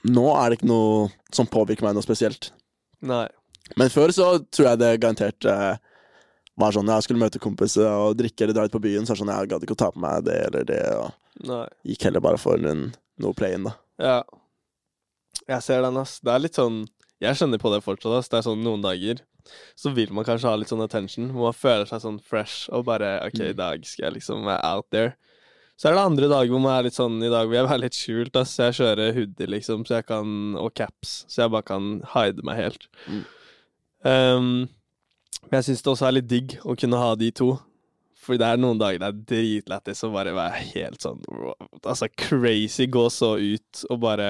nå 0.07 0.27
er 0.39 0.47
det 0.53 0.61
ikke 0.61 0.69
noe 0.71 1.09
som 1.35 1.51
påvirker 1.51 1.83
meg 1.83 1.97
noe 1.97 2.07
spesielt. 2.07 2.53
Nei. 3.03 3.25
Men 3.75 3.91
før 3.91 4.15
så 4.15 4.29
tror 4.55 4.69
jeg 4.71 4.81
det 4.81 4.93
garantert 5.03 5.45
eh, 5.51 5.75
var 6.59 6.75
sånn 6.75 6.91
jeg 6.91 7.07
skulle 7.07 7.23
møte 7.23 7.43
kompiser 7.43 7.87
og 7.89 8.19
drikke 8.19 8.45
eller 8.45 8.57
dra 8.57 8.67
ut 8.67 8.75
på 8.75 8.83
byen, 8.83 9.07
så 9.07 9.15
er 9.15 9.19
det 9.19 9.23
sånn 9.23 9.33
jeg 9.35 9.51
gadd 9.53 9.65
ikke 9.67 9.77
å 9.79 9.83
ta 9.85 9.91
på 9.95 10.03
meg 10.03 10.27
det 10.27 10.39
eller 10.49 10.69
det, 10.69 10.83
og 10.99 11.49
Nei. 11.49 11.65
gikk 11.93 12.09
heller 12.09 12.25
bare 12.25 12.41
for 12.43 12.69
en, 12.71 12.89
noe 13.23 13.39
play-in, 13.39 13.69
da. 13.69 13.75
Ja. 14.03 14.19
Jeg 15.49 15.65
ser 15.65 15.83
den, 15.87 15.99
ass. 16.01 16.19
Det 16.25 16.33
er 16.35 16.43
litt 16.43 16.59
sånn 16.59 16.83
Jeg 17.23 17.39
kjenner 17.39 17.61
på 17.63 17.71
det 17.73 17.81
fortsatt, 17.83 18.15
ass. 18.19 18.31
Det 18.31 18.41
er 18.41 18.47
sånn 18.47 18.63
noen 18.63 18.83
dager 18.85 19.23
så 19.79 19.93
vil 19.97 20.13
man 20.13 20.27
kanskje 20.27 20.51
ha 20.51 20.59
litt 20.59 20.71
sånn 20.73 20.85
attention, 20.85 21.31
hvor 21.33 21.49
man 21.49 21.57
føler 21.57 21.89
seg 21.89 22.03
sånn 22.03 22.21
fresh 22.21 22.69
og 22.75 22.87
bare 22.89 23.15
OK, 23.27 23.41
i 23.41 23.57
dag 23.57 23.85
skal 23.87 24.09
jeg 24.09 24.19
liksom 24.19 24.47
være 24.49 24.73
out 24.75 24.89
there. 24.95 25.15
Så 25.79 25.89
er 25.89 25.95
det 25.95 26.05
andre 26.09 26.31
dager 26.31 26.51
hvor 26.51 26.63
man 26.65 26.75
er 26.75 26.89
litt 26.89 26.97
sånn 26.97 27.21
I 27.23 27.31
dag 27.31 27.47
vil 27.47 27.61
jeg 27.61 27.69
være 27.69 27.83
litt 27.85 27.97
skjult, 27.97 28.39
ass. 28.41 28.57
Jeg 28.59 28.75
kjører 28.81 29.13
hoodie, 29.15 29.51
liksom, 29.55 29.85
så 29.87 30.01
jeg 30.01 30.09
kan 30.09 30.57
Og 30.59 30.73
caps, 30.75 31.21
så 31.31 31.45
jeg 31.45 31.55
bare 31.55 31.69
kan 31.69 31.93
hide 32.17 32.43
meg 32.47 32.59
helt. 32.59 32.89
Mm. 33.07 33.23
Um, 34.03 34.51
men 35.49 35.59
jeg 35.59 35.65
syns 35.71 35.83
det 35.85 35.91
også 35.95 36.07
er 36.09 36.17
litt 36.19 36.29
digg 36.31 36.57
å 36.65 36.75
kunne 36.79 36.99
ha 37.01 37.15
de 37.19 37.31
to. 37.33 37.53
For 38.19 38.37
det 38.37 38.45
er 38.45 38.59
noen 38.61 38.77
dager 38.81 38.99
det 39.01 39.09
er 39.09 39.21
dritlættis 39.31 40.03
å 40.05 40.11
bare 40.13 40.35
være 40.37 40.59
helt 40.75 41.01
sånn 41.01 41.21
Altså 41.87 42.09
crazy, 42.19 42.85
gå 42.93 43.05
så 43.15 43.37
ut 43.41 43.85
og 43.89 44.01
bare 44.03 44.27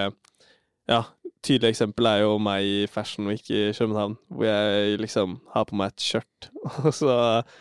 Ja, 0.87 1.01
tydelig 1.43 1.73
eksempel 1.73 2.07
er 2.07 2.21
jo 2.23 2.37
meg 2.39 2.63
i 2.69 2.77
Fashion 2.93 3.27
Week 3.27 3.49
i 3.51 3.73
København, 3.75 4.15
hvor 4.31 4.47
jeg 4.47 5.01
liksom 5.03 5.39
har 5.55 5.67
på 5.67 5.75
meg 5.81 5.91
et 5.97 6.05
skjørt, 6.05 6.51
og 6.85 6.93
så 6.95 7.11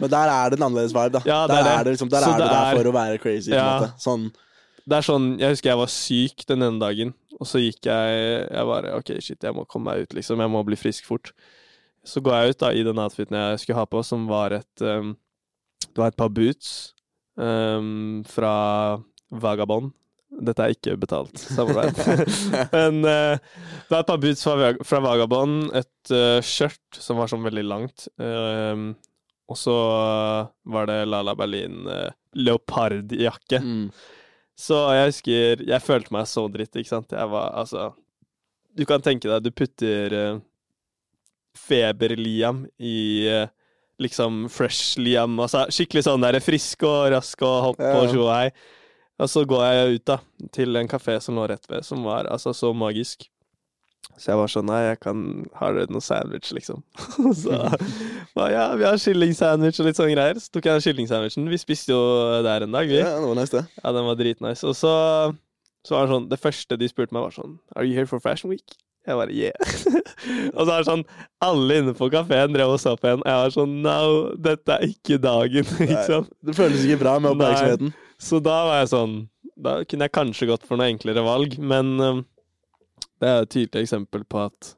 Men 0.04 0.12
der 0.14 0.30
er 0.36 0.52
det 0.54 0.60
en 0.60 0.68
annerledes 0.68 0.94
vibe, 0.94 1.16
da. 1.18 1.24
Ja, 1.26 1.40
det 1.50 1.56
der 1.58 1.72
er 1.72 1.78
det. 1.80 1.86
det 1.90 1.96
liksom, 1.98 2.12
der 2.14 2.28
er 2.28 2.38
det 2.38 2.46
der 2.52 2.60
er- 2.60 2.78
for 2.78 2.92
å 2.92 2.96
være 3.00 3.18
crazy, 3.24 3.52
på 3.52 3.58
en 3.58 3.72
måte. 3.72 3.92
Sånn 4.06 4.28
Det 4.88 4.96
er 5.00 5.08
sånn 5.10 5.28
Jeg 5.42 5.56
husker 5.56 5.70
jeg 5.74 5.82
var 5.82 5.94
syk 5.96 6.46
den 6.54 6.68
ene 6.68 6.80
dagen, 6.84 7.14
og 7.40 7.48
så 7.50 7.60
gikk 7.64 7.88
jeg 7.90 8.22
Jeg 8.52 8.70
bare 8.76 8.94
OK, 9.00 9.16
shit, 9.24 9.42
jeg 9.42 9.56
må 9.58 9.66
komme 9.66 9.90
meg 9.96 10.06
ut, 10.06 10.14
liksom. 10.20 10.40
Jeg 10.44 10.54
må 10.54 10.62
bli 10.68 10.78
frisk 10.80 11.08
fort. 11.10 11.34
Så 12.08 12.24
går 12.24 12.38
jeg 12.38 12.56
ut 12.56 12.64
da 12.64 12.72
i 12.74 12.84
den 12.88 13.00
outfiten 13.04 13.38
jeg 13.38 13.62
skulle 13.62 13.82
ha 13.82 13.88
på, 13.90 14.02
som 14.06 14.28
var 14.30 14.56
et 14.56 14.84
um, 14.84 15.16
Det 15.84 16.00
var 16.00 16.12
et 16.14 16.20
par 16.20 16.32
boots 16.34 16.94
um, 17.36 18.24
fra 18.28 18.54
Vagabond. 19.30 19.92
Dette 20.44 20.64
er 20.64 20.76
ikke 20.76 20.98
betalt 21.00 21.40
samarbeid. 21.40 22.00
Men 22.76 23.02
uh, 23.04 23.36
det 23.40 23.92
var 23.92 24.02
et 24.04 24.12
par 24.12 24.22
boots 24.24 24.44
fra, 24.44 24.72
fra 24.86 25.02
Vagabond, 25.04 25.70
et 25.78 26.14
uh, 26.14 26.40
skjørt 26.46 27.00
som 27.00 27.20
var 27.20 27.32
sånn 27.32 27.46
veldig 27.48 27.66
langt, 27.68 28.08
um, 28.20 28.92
og 29.48 29.56
så 29.60 29.76
var 30.68 30.90
det 30.90 31.02
Lala 31.08 31.36
Berlin 31.40 31.88
uh, 31.88 32.10
leopardjakke. 32.36 33.64
mm. 33.64 33.90
Så 34.58 34.78
jeg 34.98 35.12
husker 35.12 35.60
Jeg 35.70 35.86
følte 35.86 36.14
meg 36.16 36.26
så 36.26 36.48
dritt, 36.50 36.74
ikke 36.74 36.90
sant. 36.90 37.14
Jeg 37.14 37.30
var 37.30 37.52
altså 37.60 37.92
Du 38.74 38.86
kan 38.90 39.04
tenke 39.06 39.30
deg, 39.30 39.44
du 39.46 39.54
putter 39.54 40.16
uh, 40.18 40.40
Feber-Liam 41.58 42.66
i 42.80 43.28
eh, 43.28 43.48
liksom 44.04 44.46
fresh-Liam. 44.54 45.40
Altså 45.42 45.66
skikkelig 45.74 46.06
sånn 46.08 46.22
der 46.26 46.40
frisk 46.44 46.84
og 46.88 47.08
rask 47.16 47.42
og 47.48 47.58
hopp 47.72 47.82
Ja. 47.84 47.96
og 48.02 48.12
tjo 48.14 48.28
hei. 48.32 48.52
Og 49.18 49.30
så 49.34 49.42
går 49.50 49.64
jeg 49.66 49.96
ut 49.98 50.06
da 50.06 50.20
til 50.54 50.78
en 50.78 50.88
kafé 50.92 51.16
som 51.26 51.36
lå 51.40 51.48
rett 51.50 51.66
ved, 51.72 51.82
som 51.86 52.04
var 52.06 52.28
altså 52.30 52.54
så 52.54 52.70
magisk. 52.78 53.26
Så 54.18 54.30
jeg 54.32 54.38
var 54.40 54.50
sånn 54.50 54.66
Nei, 54.70 54.78
jeg 54.88 55.00
kan 55.04 55.18
Har 55.60 55.74
dere 55.76 55.92
noe 55.94 56.02
sandwich, 56.02 56.52
liksom? 56.56 56.80
Så 57.42 57.54
ba, 58.38 58.46
Ja, 58.54 58.64
vi 58.78 58.86
har 58.88 58.98
kyllingsandwich 59.02 59.82
og 59.82 59.90
litt 59.90 59.98
sånne 60.00 60.14
greier. 60.16 60.40
Så 60.42 60.54
tok 60.54 60.66
jeg 60.70 60.78
den 60.80 60.86
kyllingsandwichen. 60.86 61.50
Vi 61.52 61.60
spiste 61.62 61.92
jo 61.94 62.00
der 62.46 62.66
en 62.66 62.74
dag, 62.78 62.88
vi. 62.90 63.02
Ja, 63.02 63.16
det 63.20 63.28
var 63.28 63.38
nice, 63.42 63.54
det. 63.58 63.66
Ja, 63.84 63.92
den 63.98 64.08
var 64.08 64.18
dritnice. 64.22 64.64
Og 64.70 64.78
så, 64.78 64.94
så 65.86 65.98
var 65.98 66.06
det 66.08 66.14
sånn 66.16 66.30
Det 66.32 66.40
første 66.42 66.78
de 66.82 66.90
spurte 66.90 67.14
meg, 67.18 67.26
var 67.28 67.36
sånn 67.36 67.58
Are 67.76 67.86
you 67.86 67.98
here 67.98 68.10
for 68.10 68.22
Fashion 68.24 68.54
Week? 68.54 68.78
Jeg 69.08 69.16
bare 69.16 69.32
yeah. 69.32 69.56
og 70.58 70.66
så 70.66 70.72
er 70.74 70.82
det 70.82 70.88
sånn 70.90 71.04
Alle 71.46 71.80
inne 71.82 71.94
på 71.96 72.10
kafeen 72.12 72.52
drev 72.56 72.74
og 72.74 72.82
så 72.84 72.96
på 73.00 73.08
en. 73.14 73.22
Og 73.24 73.30
jeg 73.32 73.44
var 73.44 73.54
sånn 73.56 73.76
No, 73.86 74.00
dette 74.50 74.76
er 74.76 74.88
ikke 74.90 75.20
dagen. 75.24 75.70
liksom. 75.84 76.28
Det 76.44 76.56
føles 76.58 76.84
ikke 76.84 77.02
bra 77.06 77.18
med 77.22 77.32
oppmerksomheten. 77.32 77.94
Så 78.20 78.42
da 78.44 78.58
var 78.68 78.82
jeg 78.82 78.92
sånn 78.92 79.16
Da 79.56 79.78
kunne 79.88 80.10
jeg 80.10 80.16
kanskje 80.18 80.50
gått 80.52 80.66
for 80.68 80.80
noe 80.80 80.90
enklere 80.92 81.24
valg, 81.26 81.56
men 81.58 81.94
um, 82.02 82.26
det 83.22 83.30
er 83.30 83.46
et 83.46 83.54
tydelig 83.54 83.88
eksempel 83.88 84.26
på 84.30 84.44
at 84.44 84.74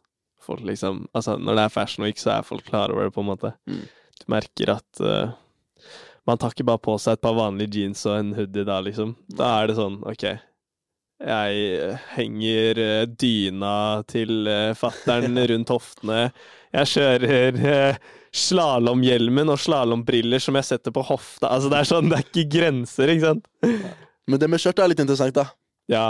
folk 0.46 0.62
liksom 0.68 1.06
Altså, 1.18 1.38
når 1.39 1.58
det 1.58 1.65
er 1.65 1.74
Fashion 1.74 2.06
Week, 2.06 2.22
så 2.22 2.38
er 2.38 2.48
folk 2.48 2.68
klar 2.68 2.94
over 2.94 3.08
det, 3.08 3.15
på 3.15 3.26
en 3.26 3.32
måte. 3.32 3.54
Mm. 3.70 3.88
Du 4.20 4.28
merker 4.36 4.76
at 4.78 5.02
uh, 5.04 5.34
man 6.30 6.38
tar 6.38 6.54
ikke 6.54 6.68
bare 6.70 6.84
på 6.86 6.94
seg 7.02 7.18
et 7.18 7.24
par 7.26 7.34
vanlige 7.38 7.80
jeans 7.80 8.06
og 8.06 8.20
en 8.20 8.36
hoodie 8.38 8.68
da, 8.68 8.78
liksom. 8.86 9.15
Da 9.34 9.50
er 9.58 9.72
det 9.72 9.80
sånn, 9.80 9.98
OK. 10.06 10.28
Jeg 11.19 11.63
eh, 11.75 12.05
henger 12.15 12.79
eh, 12.79 13.05
dyna 13.12 13.73
til 14.08 14.47
uh, 14.47 14.71
fattern 14.77 15.36
rundt 15.51 15.73
hoftene. 15.73 16.29
Jeg 16.71 16.91
kjører 16.93 17.97
slalåmhjelmen 18.36 19.49
og 19.49 19.58
slalåmbriller 19.60 20.41
som 20.43 20.55
jeg 20.60 20.67
setter 20.67 20.93
på 20.95 21.03
hofta. 21.08 21.49
Altså, 21.49 21.71
det 21.71 21.79
er 21.79 21.89
sånn, 21.89 22.12
det 22.12 22.19
er 22.19 22.27
ikke 22.27 22.45
grenser, 22.60 23.12
ikke 23.12 23.25
sant? 23.25 23.49
Men 24.29 24.41
det 24.41 24.49
med 24.51 24.62
skjørt 24.62 24.82
er 24.84 24.91
litt 24.91 25.01
interessant, 25.01 25.36
da. 25.36 25.47
Ja, 25.89 26.08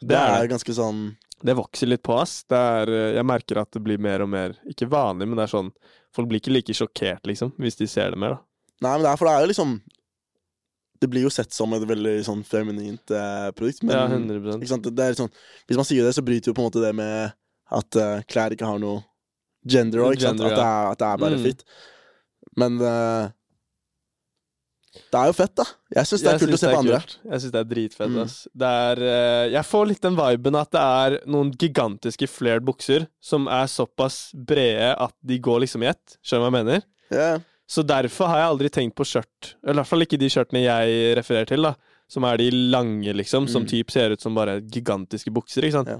Det, 0.00 0.10
det 0.12 0.20
er 0.20 0.42
er 0.42 0.50
ganske 0.50 0.74
sånn 0.76 1.14
Det 1.40 1.54
vokser 1.56 1.88
litt 1.88 2.02
på, 2.04 2.18
ass. 2.20 2.42
Det 2.50 2.58
er, 2.58 2.90
eh, 2.92 3.12
jeg 3.16 3.26
merker 3.26 3.62
at 3.62 3.72
det 3.72 3.80
blir 3.84 4.00
mer 4.02 4.20
og 4.20 4.28
mer 4.28 4.56
Ikke 4.68 4.90
vanlig, 4.90 5.30
men 5.30 5.38
det 5.38 5.46
er 5.46 5.54
sånn 5.54 5.70
Folk 6.14 6.28
blir 6.28 6.42
ikke 6.42 6.52
like 6.52 6.76
sjokkert, 6.76 7.24
liksom, 7.26 7.54
hvis 7.58 7.80
de 7.80 7.88
ser 7.90 8.12
det 8.12 8.20
mer, 8.20 8.36
da. 8.36 8.44
Nei, 8.84 8.92
men 8.92 9.06
det 9.06 9.10
er 9.10 9.18
for 9.18 9.26
det 9.26 9.32
er 9.34 9.46
jo 9.46 9.50
liksom 9.50 9.72
Det 11.00 11.08
blir 11.10 11.24
jo 11.26 11.30
sett 11.34 11.52
som 11.52 11.72
et 11.76 11.82
veldig 11.88 12.14
sånn 12.24 12.44
feminint 12.46 13.10
eh, 13.10 13.48
produkt, 13.56 13.82
men 13.82 13.96
ja, 13.96 14.04
100 14.08 14.58
ikke 14.60 14.70
sant? 14.70 14.86
Det 14.94 15.04
er 15.08 15.16
sånn, 15.18 15.32
Hvis 15.68 15.76
man 15.80 15.84
sier 15.88 16.04
det, 16.06 16.14
så 16.16 16.22
bryter 16.24 16.52
jo 16.52 16.54
på 16.56 16.62
en 16.62 16.68
måte 16.70 16.80
det 16.84 16.94
med 16.94 17.32
at 17.74 17.96
uh, 17.98 18.20
klær 18.30 18.52
ikke 18.54 18.68
har 18.68 18.78
noe 18.78 19.02
gender 19.66 20.04
òg, 20.04 20.14
At 20.20 20.36
det 20.38 20.52
er, 20.52 20.92
at 20.92 20.98
det 21.00 21.06
er 21.08 21.16
bare 21.18 21.38
Mm. 21.40 21.42
fitt. 21.48 21.64
Men 22.56 22.76
uh, 22.80 23.30
det 24.94 25.18
er 25.18 25.26
jo 25.26 25.34
fett, 25.34 25.54
da. 25.58 25.64
Jeg 25.96 26.06
syns 26.06 26.22
det 26.22 26.28
er 26.30 26.36
Jeg 26.36 26.42
kult 26.44 26.54
å 26.54 26.58
se 26.60 26.68
på 26.70 26.78
andre. 26.78 26.98
Jeg 27.32 27.42
syns 27.42 27.52
det 27.54 27.60
er 27.60 27.66
dritfett. 27.70 28.12
Mm. 28.12 28.18
Ass. 28.22 28.36
Det 28.54 28.68
er, 28.84 29.00
eh, 29.02 29.46
jeg 29.56 29.66
får 29.66 29.88
litt 29.90 30.02
den 30.06 30.14
viben 30.18 30.58
at 30.60 30.70
det 30.70 30.82
er 30.84 31.16
noen 31.34 31.50
gigantiske 31.58 32.28
flared 32.30 32.62
bukser 32.68 33.08
som 33.22 33.48
er 33.50 33.66
såpass 33.70 34.28
brede 34.38 34.92
at 34.94 35.14
de 35.26 35.38
går 35.42 35.64
liksom 35.64 35.82
i 35.82 35.90
ett. 35.90 36.16
Skjønner 36.22 36.44
du 36.44 36.46
hva 36.46 36.52
jeg 36.52 36.58
mener? 36.60 36.86
Ja. 37.10 37.32
Så 37.66 37.82
derfor 37.86 38.28
har 38.28 38.38
jeg 38.42 38.48
aldri 38.52 38.68
tenkt 38.70 38.94
på 38.98 39.06
skjørt. 39.08 39.54
Eller 39.64 39.78
i 39.78 39.82
hvert 39.82 39.88
fall 39.88 40.04
ikke 40.04 40.18
de 40.20 40.28
skjørtene 40.28 40.60
jeg 40.66 41.14
refererer 41.16 41.48
til, 41.48 41.62
da. 41.64 41.74
Som 42.12 42.26
er 42.28 42.36
de 42.36 42.50
lange, 42.52 43.14
liksom. 43.16 43.46
Som 43.48 43.62
Mm. 43.64 43.68
typ 43.70 43.90
ser 43.90 44.12
ut 44.12 44.20
som 44.20 44.34
bare 44.36 44.58
gigantiske 44.60 45.32
bukser, 45.32 45.64
ikke 45.64 45.78
sant. 45.78 45.88
Ja. 45.88 45.98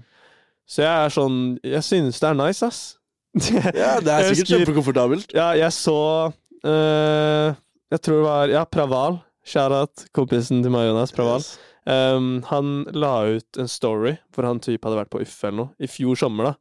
Så 0.68 0.82
jeg 0.84 0.92
er 0.92 1.08
sånn 1.12 1.58
Jeg 1.64 1.82
synes 1.82 2.20
det 2.20 2.28
er 2.28 2.34
nice, 2.34 2.62
ass. 2.62 2.98
ja, 3.74 3.98
det 4.00 4.08
er 4.12 4.28
sikkert 4.34 4.52
kjempekomfortabelt. 4.52 5.32
Ja, 5.34 5.52
jeg 5.58 5.72
så 5.72 6.32
eh, 6.64 7.54
Jeg 7.92 8.00
tror 8.04 8.20
det 8.20 8.26
var 8.28 8.48
Ja, 8.52 8.64
Praval. 8.64 9.20
Shout-out 9.44 10.06
kompisen 10.16 10.62
til 10.64 10.70
meg, 10.72 10.86
Jonas. 10.88 11.12
Praval. 11.12 11.40
Yes. 11.42 11.58
Um, 11.84 12.42
han 12.48 12.84
la 12.96 13.10
ut 13.36 13.58
en 13.60 13.68
story 13.68 14.14
hvor 14.32 14.46
han 14.48 14.60
typ 14.64 14.84
hadde 14.86 14.96
vært 15.02 15.10
på 15.12 15.20
Uffe 15.20 15.48
eller 15.50 15.58
noe, 15.66 15.70
i 15.78 15.86
fjor 15.90 16.16
sommer, 16.16 16.44
da, 16.44 16.54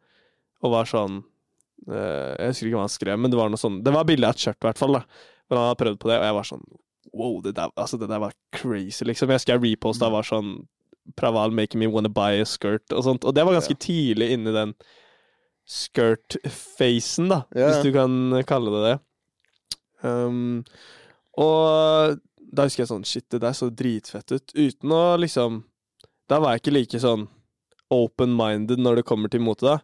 og 0.67 0.73
var 0.73 0.89
sånn 0.89 1.21
Jeg 1.87 2.47
husker 2.53 2.67
ikke 2.69 2.77
hva 2.79 2.85
han 2.87 2.93
skrev, 2.93 3.19
men 3.19 3.31
det 3.31 3.37
var 3.37 3.49
noe 3.51 3.59
sånn 3.59 3.81
Det 3.83 3.91
var 3.91 4.05
bilde 4.07 4.27
av 4.29 4.35
et 4.37 4.39
skjørt, 4.43 4.59
i 4.61 4.67
hvert 4.69 4.79
fall, 4.79 4.93
da. 4.95 5.03
Men 5.49 5.57
han 5.59 5.67
hadde 5.67 5.81
prøvd 5.83 5.97
på 5.99 6.07
det, 6.11 6.19
og 6.21 6.25
jeg 6.29 6.37
var 6.39 6.49
sånn 6.53 6.63
Wow, 7.13 7.41
det 7.43 7.51
der, 7.57 7.69
altså, 7.77 7.99
det 7.99 8.07
der 8.09 8.21
var 8.23 8.31
crazy, 8.55 9.03
liksom. 9.05 9.29
Jeg 9.29 9.37
husker 9.41 9.53
jeg 9.57 9.63
reposta 9.65 10.07
var 10.09 10.23
sånn 10.23 10.53
Praval 11.19 11.51
making 11.51 11.81
me 11.81 11.87
wanna 11.91 12.09
buy 12.09 12.39
a 12.39 12.45
skirt, 12.47 12.85
og 12.95 13.03
sånt. 13.03 13.25
Og 13.27 13.35
det 13.35 13.43
var 13.43 13.57
ganske 13.57 13.75
tidlig 13.75 14.29
inni 14.37 14.53
den 14.55 14.71
skirt-facen, 15.67 17.27
da, 17.29 17.43
Ja. 17.55 17.67
hvis 17.69 17.83
du 17.83 17.91
kan 17.91 18.43
kalle 18.47 18.71
det 18.71 18.83
det. 18.87 18.99
Um, 20.09 20.63
og 21.37 22.19
da 22.53 22.63
husker 22.65 22.83
jeg 22.83 22.89
sånn 22.91 23.05
Shit, 23.05 23.29
det 23.29 23.39
der 23.41 23.53
så 23.55 23.69
dritfett 23.73 24.31
ut. 24.31 24.51
Uten 24.53 24.91
å 24.91 25.17
liksom 25.17 25.63
Da 26.27 26.39
var 26.39 26.53
jeg 26.53 26.61
ikke 26.61 26.73
like 26.73 26.99
sånn 26.99 27.27
open-minded 27.91 28.77
når 28.79 28.95
det 28.97 29.05
kommer 29.05 29.29
til 29.29 29.41
mote, 29.41 29.61
da. 29.61 29.79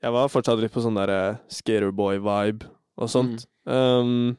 Jeg 0.00 0.14
var 0.16 0.30
fortsatt 0.32 0.60
litt 0.62 0.72
på 0.72 0.82
sånn 0.84 0.96
derre 0.96 1.40
skaterboy-vibe 1.52 2.68
og 3.00 3.10
sånt. 3.12 3.44
Um, 3.68 4.38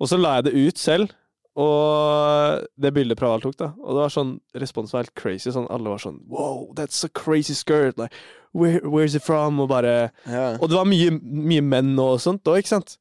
og 0.00 0.08
så 0.10 0.18
la 0.18 0.38
jeg 0.38 0.46
det 0.46 0.54
ut 0.56 0.80
selv, 0.80 1.12
og 1.54 2.64
det 2.80 2.90
bildet 2.96 3.18
Praval 3.20 3.44
tok, 3.44 3.54
da. 3.60 3.68
Og 3.78 3.94
det 3.94 4.00
var 4.02 4.10
sånn 4.10 4.32
Responsen 4.58 4.96
var 4.96 5.04
helt 5.04 5.14
crazy. 5.18 5.52
Sånn, 5.54 5.68
alle 5.70 5.92
var 5.92 6.02
sånn 6.02 6.16
Wow, 6.26 6.72
that's 6.74 7.04
a 7.06 7.10
crazy 7.14 7.54
skirt. 7.54 8.00
Like, 8.00 8.16
where, 8.50 8.80
where's 8.82 9.14
it 9.14 9.22
from? 9.22 9.60
Og 9.62 9.70
bare 9.70 10.10
yeah. 10.26 10.58
og 10.58 10.66
det 10.72 10.80
var 10.80 10.88
mye, 10.90 11.12
mye 11.22 11.62
menn 11.62 11.92
og 12.02 12.18
sånt 12.24 12.50
òg, 12.50 12.58
ikke 12.62 12.74
sant? 12.74 12.96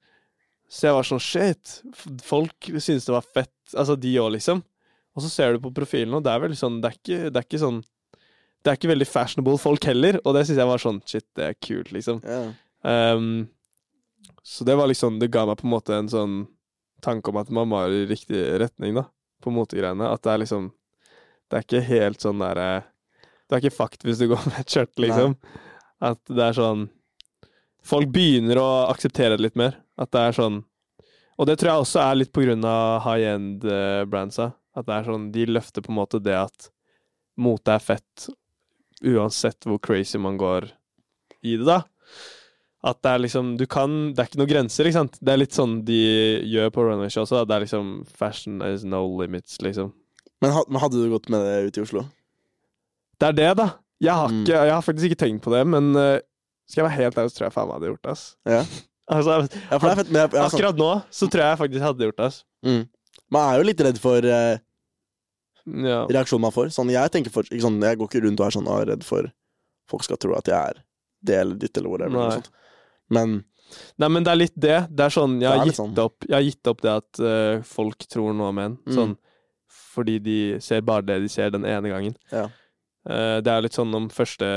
Så 0.69 0.89
jeg 0.89 0.97
var 0.97 1.07
sånn 1.07 1.23
shit. 1.23 1.79
Folk 2.25 2.69
syntes 2.75 3.09
det 3.09 3.15
var 3.15 3.25
fett, 3.25 3.55
altså 3.73 3.97
de 3.97 4.13
òg, 4.21 4.35
liksom. 4.37 4.61
Og 5.13 5.25
så 5.25 5.29
ser 5.29 5.53
du 5.53 5.63
på 5.63 5.73
profilen, 5.73 6.13
og 6.17 6.23
det 6.25 6.33
er 6.33 6.41
vel 6.41 6.55
sånn 6.57 6.79
Det 6.81 6.89
er 6.89 6.95
ikke, 6.97 7.19
det 7.29 7.39
er 7.39 7.45
ikke 7.47 7.61
sånn 7.61 7.81
Det 8.63 8.71
er 8.71 8.79
ikke 8.79 8.93
veldig 8.93 9.07
fashionable 9.09 9.59
folk 9.59 9.85
heller, 9.89 10.17
og 10.23 10.37
det 10.37 10.45
syns 10.47 10.61
jeg 10.61 10.69
var 10.69 10.81
sånn 10.81 11.01
shit, 11.09 11.25
det 11.35 11.49
er 11.49 11.57
kult, 11.59 11.91
liksom. 11.91 12.21
Yeah. 12.23 12.53
Um, 12.83 13.49
så 14.43 14.63
det 14.67 14.75
var 14.75 14.89
liksom 14.91 15.19
Det 15.19 15.29
ga 15.31 15.45
meg 15.47 15.55
på 15.61 15.63
en 15.63 15.71
måte 15.71 15.95
en 15.95 16.09
sånn 16.11 16.33
tanke 17.03 17.31
om 17.31 17.37
at 17.39 17.51
man 17.51 17.69
var 17.71 17.91
i 17.91 18.05
riktig 18.07 18.41
retning, 18.59 18.95
da, 18.95 19.05
på 19.43 19.51
motegreiene. 19.55 20.07
At 20.07 20.23
det 20.23 20.33
er 20.33 20.41
liksom 20.43 20.71
Det 21.49 21.59
er 21.59 21.65
ikke 21.67 21.85
helt 21.87 22.23
sånn 22.23 22.43
derre 22.43 22.67
Det 23.47 23.55
er 23.55 23.63
ikke 23.63 23.77
fucked 23.77 24.03
hvis 24.07 24.19
du 24.19 24.29
går 24.31 24.43
med 24.49 24.59
et 24.63 24.75
skjørt, 24.75 24.93
liksom. 24.99 25.37
At 26.03 26.19
det 26.27 26.49
er 26.49 26.59
sånn 26.59 26.85
Folk 27.83 28.13
begynner 28.15 28.61
å 28.61 28.67
akseptere 28.93 29.35
det 29.35 29.43
litt 29.43 29.57
mer. 29.59 29.73
At 29.99 30.13
det 30.15 30.21
er 30.27 30.37
sånn 30.37 30.61
Og 31.35 31.49
det 31.49 31.57
tror 31.59 31.73
jeg 31.73 31.87
også 31.87 32.03
er 32.03 32.19
litt 32.21 32.31
på 32.35 32.45
grunn 32.45 32.63
av 32.67 33.03
high 33.07 33.33
end-brandsa. 33.33 34.53
At 34.75 34.87
det 34.87 34.95
er 34.95 35.09
sånn 35.09 35.31
De 35.35 35.47
løfter 35.51 35.83
på 35.83 35.91
en 35.91 35.99
måte 35.99 36.23
det 36.23 36.37
at 36.39 36.69
mote 37.39 37.73
er 37.73 37.81
fett 37.81 38.29
uansett 39.03 39.65
hvor 39.67 39.79
crazy 39.83 40.17
man 40.21 40.37
går 40.39 40.69
i 41.43 41.57
det, 41.59 41.65
da. 41.67 41.81
At 42.83 42.97
det 43.03 43.11
er 43.13 43.21
liksom 43.23 43.53
Du 43.57 43.63
kan 43.71 44.11
Det 44.11 44.19
er 44.19 44.27
ikke 44.27 44.39
noen 44.41 44.49
grenser, 44.51 44.87
ikke 44.89 44.97
sant? 44.97 45.13
Det 45.23 45.31
er 45.31 45.39
litt 45.39 45.55
sånn 45.55 45.77
de 45.87 45.99
gjør 46.51 46.71
på 46.75 46.83
runway 46.83 47.07
show 47.13 47.23
også. 47.23 47.45
Det 47.47 47.55
er 47.55 47.63
liksom 47.63 47.91
Fashion 48.19 48.57
is 48.67 48.83
no 48.83 49.05
limits, 49.21 49.55
liksom. 49.63 49.93
Men, 50.43 50.51
hadde 50.51 50.99
du 50.99 51.07
gått 51.13 51.29
med 51.31 51.39
det 51.47 51.53
ut 51.69 51.77
i 51.79 51.83
Oslo? 51.85 52.03
Det 53.19 53.29
er 53.29 53.37
det, 53.37 53.51
da. 53.61 53.69
Jeg 54.03 54.11
har, 54.19 54.27
Mm. 54.27 54.41
ikke, 54.43 54.57
jeg 54.67 54.73
har 54.73 54.81
faktisk 54.83 55.05
ikke 55.11 55.21
tenkt 55.23 55.43
på 55.45 55.51
det, 55.53 55.61
men 55.67 55.95
eh, 55.95 56.19
skal 56.67 56.81
jeg 56.83 56.89
være 56.89 56.97
helt 56.99 57.15
ærlig, 57.21 57.31
så 57.31 57.37
tror 57.37 57.45
jeg 57.47 57.53
faen 57.55 57.67
meg 57.69 57.77
hadde 57.77 57.91
gjort 57.93 58.03
det. 58.03 58.11
ass. 58.17 58.25
Ja. 58.45 58.63
Altså, 59.13 59.31
Ja, 59.69 59.77
for 59.79 59.83
det 59.87 59.91
er 59.91 59.97
fett, 59.99 60.11
men 60.11 60.19
jeg, 60.21 60.29
jeg, 60.31 60.39
er 60.39 60.47
sånn, 60.47 60.59
akkurat 60.59 60.77
nå 60.79 60.91
så 61.11 61.27
tror 61.27 61.41
jeg 61.43 61.49
jeg 61.51 61.57
faktisk 61.59 61.83
hadde 61.83 62.05
gjort 62.07 62.17
det. 62.19 62.27
ass. 62.27 62.37
mm. 62.63 62.83
Man 63.35 63.47
er 63.49 63.57
jo 63.59 63.65
litt 63.67 63.81
redd 63.83 63.97
for 63.99 64.27
eh, 64.27 64.57
Ja. 65.65 66.03
reaksjonen 66.11 66.43
man 66.43 66.55
får. 66.55 66.73
Sånn, 66.75 66.91
jeg 66.91 67.29
for, 67.31 67.47
sånn, 67.47 67.79
jeg 67.81 67.99
går 67.99 68.09
ikke 68.09 68.23
rundt 68.25 68.41
og 68.41 68.49
er 68.49 68.55
sånn 68.57 68.67
ah, 68.67 68.81
redd 68.89 69.05
for 69.07 69.29
folk 69.89 70.03
skal 70.03 70.19
tro 70.21 70.35
at 70.37 70.49
jeg 70.49 70.57
er 70.57 70.83
det 71.23 71.39
eller 71.39 71.59
ditt 71.59 71.77
eller 71.79 71.93
whatever. 71.93 72.17
Nei. 72.19 72.29
Eller. 72.35 72.71
Men 73.13 73.41
Nei, 73.97 74.09
men 74.11 74.25
det 74.25 74.29
er 74.29 74.37
litt 74.37 74.55
det. 74.59 74.79
Det 74.93 75.05
er 75.07 75.13
sånn, 75.13 75.39
jeg 75.41 75.49
har, 75.49 75.63
gitt, 75.65 75.77
sånn. 75.79 75.93
opp, 75.97 76.25
jeg 76.27 76.35
har 76.35 76.43
gitt 76.45 76.69
opp 76.69 76.81
det 76.83 76.91
at 76.93 77.21
uh, 77.23 77.63
folk 77.65 78.05
tror 78.11 78.35
noe 78.37 78.51
om 78.51 78.59
en. 78.61 78.75
Mm. 78.85 78.93
Sånn, 78.97 79.15
fordi 79.95 80.19
de 80.21 80.35
ser 80.61 80.83
bare 80.85 81.05
det 81.07 81.15
de 81.23 81.31
ser 81.31 81.53
den 81.55 81.65
ene 81.65 81.89
gangen. 81.89 82.13
Ja. 82.29 82.43
Uh, 83.07 83.39
det 83.41 83.49
er 83.49 83.65
litt 83.65 83.77
sånn 83.77 83.93
om 83.97 84.11
første, 84.13 84.47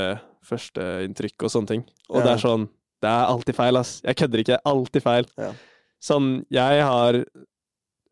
førsteinntrykk 0.45 1.47
og 1.47 1.53
sånne 1.53 1.71
ting. 1.73 1.85
Og 2.11 2.19
Ja. 2.19 2.27
det 2.27 2.33
er 2.35 2.43
sånn 2.45 2.67
Det 3.01 3.09
er 3.09 3.27
alltid 3.29 3.55
feil, 3.55 3.77
ass. 3.77 4.01
Jeg 4.01 4.17
kødder 4.17 4.41
ikke. 4.41 4.55
Alltid 4.65 5.03
feil. 5.05 5.27
Ja. 5.37 5.51
Sånn, 6.01 6.29
jeg 6.49 6.81
har 6.81 7.19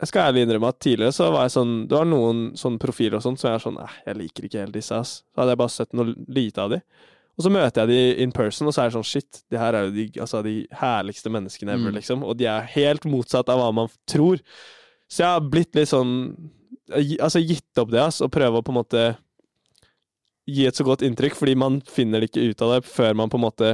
Jeg 0.01 0.09
skal 0.11 0.27
ærlig 0.29 0.41
innrømme 0.43 0.67
at 0.73 0.79
tidligere 0.83 1.13
så 1.15 1.29
var 1.31 1.45
jeg 1.45 1.53
sånn 1.55 1.73
Det 1.87 1.95
var 1.95 2.07
noen 2.09 2.39
sånne 2.59 2.81
profiler 2.83 3.15
og 3.15 3.23
sånn 3.23 3.37
som 3.39 3.47
jeg 3.47 3.55
er 3.55 3.63
sånn 3.63 3.77
eh, 3.79 3.93
Jeg 4.09 4.17
liker 4.19 4.47
ikke 4.47 4.63
helt 4.65 4.75
disse, 4.75 4.91
ass. 4.97 5.13
Så 5.31 5.39
hadde 5.39 5.53
jeg 5.53 5.61
bare 5.61 5.71
sett 5.75 5.93
noe 5.95 6.13
lite 6.35 6.61
av 6.65 6.73
de. 6.75 6.79
Og 7.35 7.43
så 7.45 7.51
møter 7.51 7.81
jeg 7.83 7.91
de 7.91 8.23
in 8.23 8.31
person, 8.35 8.67
og 8.67 8.73
så 8.75 8.81
er 8.83 8.89
det 8.91 8.95
sånn 8.95 9.07
shit, 9.07 9.41
de 9.51 9.57
her 9.59 9.75
er 9.75 9.87
jo 9.87 9.93
de, 9.95 10.05
altså, 10.23 10.39
de 10.43 10.53
herligste 10.79 11.31
menneskene 11.31 11.73
ever, 11.75 11.91
Mm. 11.91 11.95
liksom. 11.97 12.23
Og 12.23 12.37
de 12.39 12.45
er 12.47 12.69
helt 12.75 13.03
motsatt 13.11 13.49
av 13.51 13.59
hva 13.59 13.73
man 13.75 13.89
tror. 14.07 14.39
Så 15.11 15.23
jeg 15.23 15.27
har 15.33 15.41
blitt 15.51 15.75
litt 15.75 15.91
sånn 15.91 16.13
Altså 17.19 17.39
gitt 17.41 17.79
opp 17.81 17.89
det, 17.91 17.99
ass, 18.03 18.21
og 18.21 18.29
prøve 18.31 18.59
å 18.59 18.63
på 18.63 18.69
en 18.71 18.77
måte 18.77 19.03
gi 20.45 20.67
et 20.69 20.77
så 20.77 20.83
godt 20.85 21.01
inntrykk, 21.01 21.33
fordi 21.33 21.55
man 21.57 21.79
finner 21.81 22.21
det 22.21 22.29
ikke 22.29 22.51
ut 22.51 22.61
av 22.61 22.73
det 22.75 22.81
før 22.85 23.15
man 23.17 23.31
på 23.31 23.39
en 23.39 23.45
måte 23.47 23.69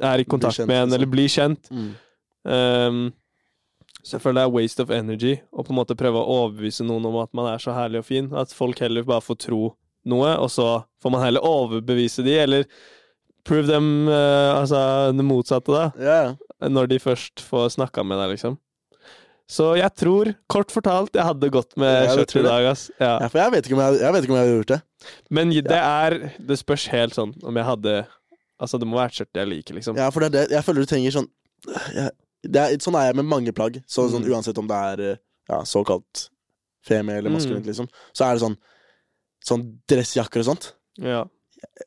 er 0.00 0.22
i 0.22 0.24
kontakt 0.24 0.56
kjent, 0.56 0.68
med 0.70 0.78
en, 0.82 0.88
liksom. 0.88 0.96
eller 0.96 1.10
blir 1.12 1.28
kjent. 1.28 1.68
mm. 1.70 1.90
Um, 2.48 3.00
så 4.04 4.16
jeg 4.16 4.22
føler 4.24 4.40
det 4.40 4.46
er 4.46 4.54
waste 4.54 4.84
of 4.84 4.92
energy 4.94 5.34
å 5.50 5.64
på 5.66 5.74
en 5.74 5.78
måte 5.80 5.96
prøve 5.98 6.20
å 6.20 6.36
overbevise 6.44 6.86
noen 6.86 7.08
om 7.10 7.18
at 7.22 7.32
man 7.36 7.50
er 7.50 7.62
så 7.62 7.74
herlig 7.76 8.02
og 8.02 8.06
fin. 8.08 8.30
At 8.36 8.54
folk 8.54 8.80
heller 8.84 9.06
bare 9.06 9.24
får 9.24 9.40
tro 9.48 9.62
noe, 10.08 10.30
og 10.38 10.48
så 10.54 10.68
får 11.02 11.12
man 11.12 11.24
heller 11.26 11.44
overbevise 11.44 12.24
de, 12.26 12.36
eller 12.44 12.68
prove 13.48 13.68
dem 13.68 14.08
uh, 14.08 14.60
altså 14.60 14.78
det 15.16 15.26
motsatte, 15.26 15.74
da. 15.74 15.90
ja. 15.98 16.68
Når 16.68 16.88
de 16.90 16.98
først 17.02 17.42
får 17.44 17.74
snakka 17.76 18.02
med 18.06 18.18
deg, 18.18 18.32
liksom. 18.34 18.56
Så 19.48 19.70
jeg 19.78 19.88
tror, 19.96 20.28
kort 20.50 20.72
fortalt, 20.74 21.14
jeg 21.16 21.24
hadde 21.24 21.48
gått 21.54 21.76
med 21.80 22.10
tror 22.28 22.42
i 22.42 22.48
dag, 22.48 22.66
ass. 22.68 22.88
Ja. 22.98 23.14
ja, 23.22 23.28
for 23.30 23.40
jeg 23.40 23.54
vet, 23.54 23.70
jeg, 23.70 24.00
jeg 24.02 24.14
vet 24.14 24.26
ikke 24.26 24.34
om 24.34 24.38
jeg 24.38 24.44
hadde 24.44 24.56
gjort 24.58 24.72
det. 24.74 24.80
Men 25.32 25.52
det 25.54 25.78
er 25.78 26.16
Det 26.50 26.58
spørs 26.58 26.88
helt 26.92 27.14
sånn 27.16 27.32
om 27.46 27.56
jeg 27.56 27.64
hadde 27.64 27.94
Altså, 28.58 28.80
det 28.82 28.88
må 28.90 28.98
være 28.98 29.12
et 29.12 29.20
skjørt 29.20 29.38
jeg 29.38 29.48
liker, 29.52 29.76
liksom. 29.78 29.96
Ja, 30.00 30.08
for 30.10 30.24
det 30.24 30.28
er 30.28 30.34
det. 30.34 30.56
Jeg 30.56 30.66
føler 30.66 30.82
du 30.82 30.90
trenger 30.90 31.14
sånn 31.14 31.28
jeg, 31.94 32.10
er, 32.44 32.76
Sånn 32.78 32.94
er 32.94 33.08
jeg 33.08 33.16
med 33.16 33.24
mange 33.26 33.52
plagg. 33.52 33.80
Så, 33.86 34.08
sånn, 34.10 34.24
Mm. 34.24 34.32
uansett 34.34 34.58
om 34.58 34.66
det 34.68 34.76
er 34.76 35.00
eh, 35.12 35.16
ja, 35.48 35.60
såkalt 35.64 36.28
femi 36.86 37.12
eller 37.18 37.30
maskulint, 37.30 37.64
Mm. 37.64 37.70
liksom. 37.72 37.88
Så 38.14 38.24
er 38.24 38.34
det 38.34 38.42
sånn 38.42 38.56
Sånn 39.48 39.78
dressjakker 39.88 40.40
og 40.40 40.44
sånt. 40.44 40.72
Ja. 40.98 41.24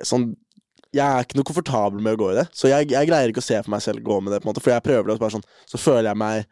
Sånn 0.03 0.35
Jeg 0.93 1.05
er 1.07 1.23
ikke 1.23 1.35
noe 1.37 1.43
komfortabel 1.47 2.01
med 2.01 2.17
å 2.17 2.19
gå 2.19 2.31
i 2.31 2.35
det. 2.35 2.47
Så 2.53 2.67
jeg, 2.67 2.89
jeg 2.91 3.07
greier 3.07 3.29
ikke 3.31 3.39
å 3.39 3.43
se 3.43 3.61
for 3.63 3.69
meg 3.71 3.81
selv 3.81 4.01
gå 4.03 4.21
med 4.21 4.33
det, 4.33 4.41
på 4.41 4.47
en 4.47 4.53
måte. 4.53 4.61
For 4.61 4.71
jeg 4.71 4.83
prøver 4.83 5.07
det, 5.07 5.21
og 5.21 5.31
sånn 5.31 5.43
Så 5.67 5.77
føler 5.79 6.09
jeg 6.09 6.17
meg 6.17 6.45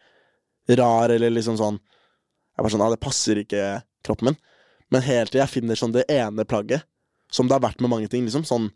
rar, 0.77 1.09
eller 1.09 1.29
liksom 1.29 1.57
sånn 1.57 1.79
Jeg 1.79 2.59
er 2.59 2.63
bare 2.63 2.71
sånn 2.71 2.81
ah, 2.85 2.89
det 2.89 2.99
passer 2.99 3.35
ikke 3.43 3.83
kroppen 4.03 4.25
min. 4.29 4.37
Men 4.91 5.01
helt 5.01 5.31
til 5.31 5.39
jeg 5.41 5.49
finner 5.49 5.75
sånn 5.75 5.91
det 5.93 6.05
ene 6.09 6.45
plagget, 6.45 6.83
som 7.31 7.47
det 7.47 7.53
har 7.53 7.61
vært 7.69 7.79
med 7.81 7.89
mange 7.89 8.09
ting, 8.09 8.25
liksom. 8.25 8.43
Sånn 8.43 8.71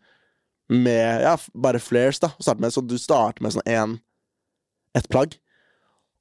med 0.69 1.21
ja, 1.21 1.37
bare 1.55 1.79
flares, 1.79 2.19
da. 2.19 2.29
med. 2.57 2.71
Så 2.71 2.81
du 2.87 2.97
starter 2.97 3.41
med 3.41 3.51
sånn 3.51 3.65
én 3.67 3.99
ett 4.97 5.09
plagg, 5.09 5.35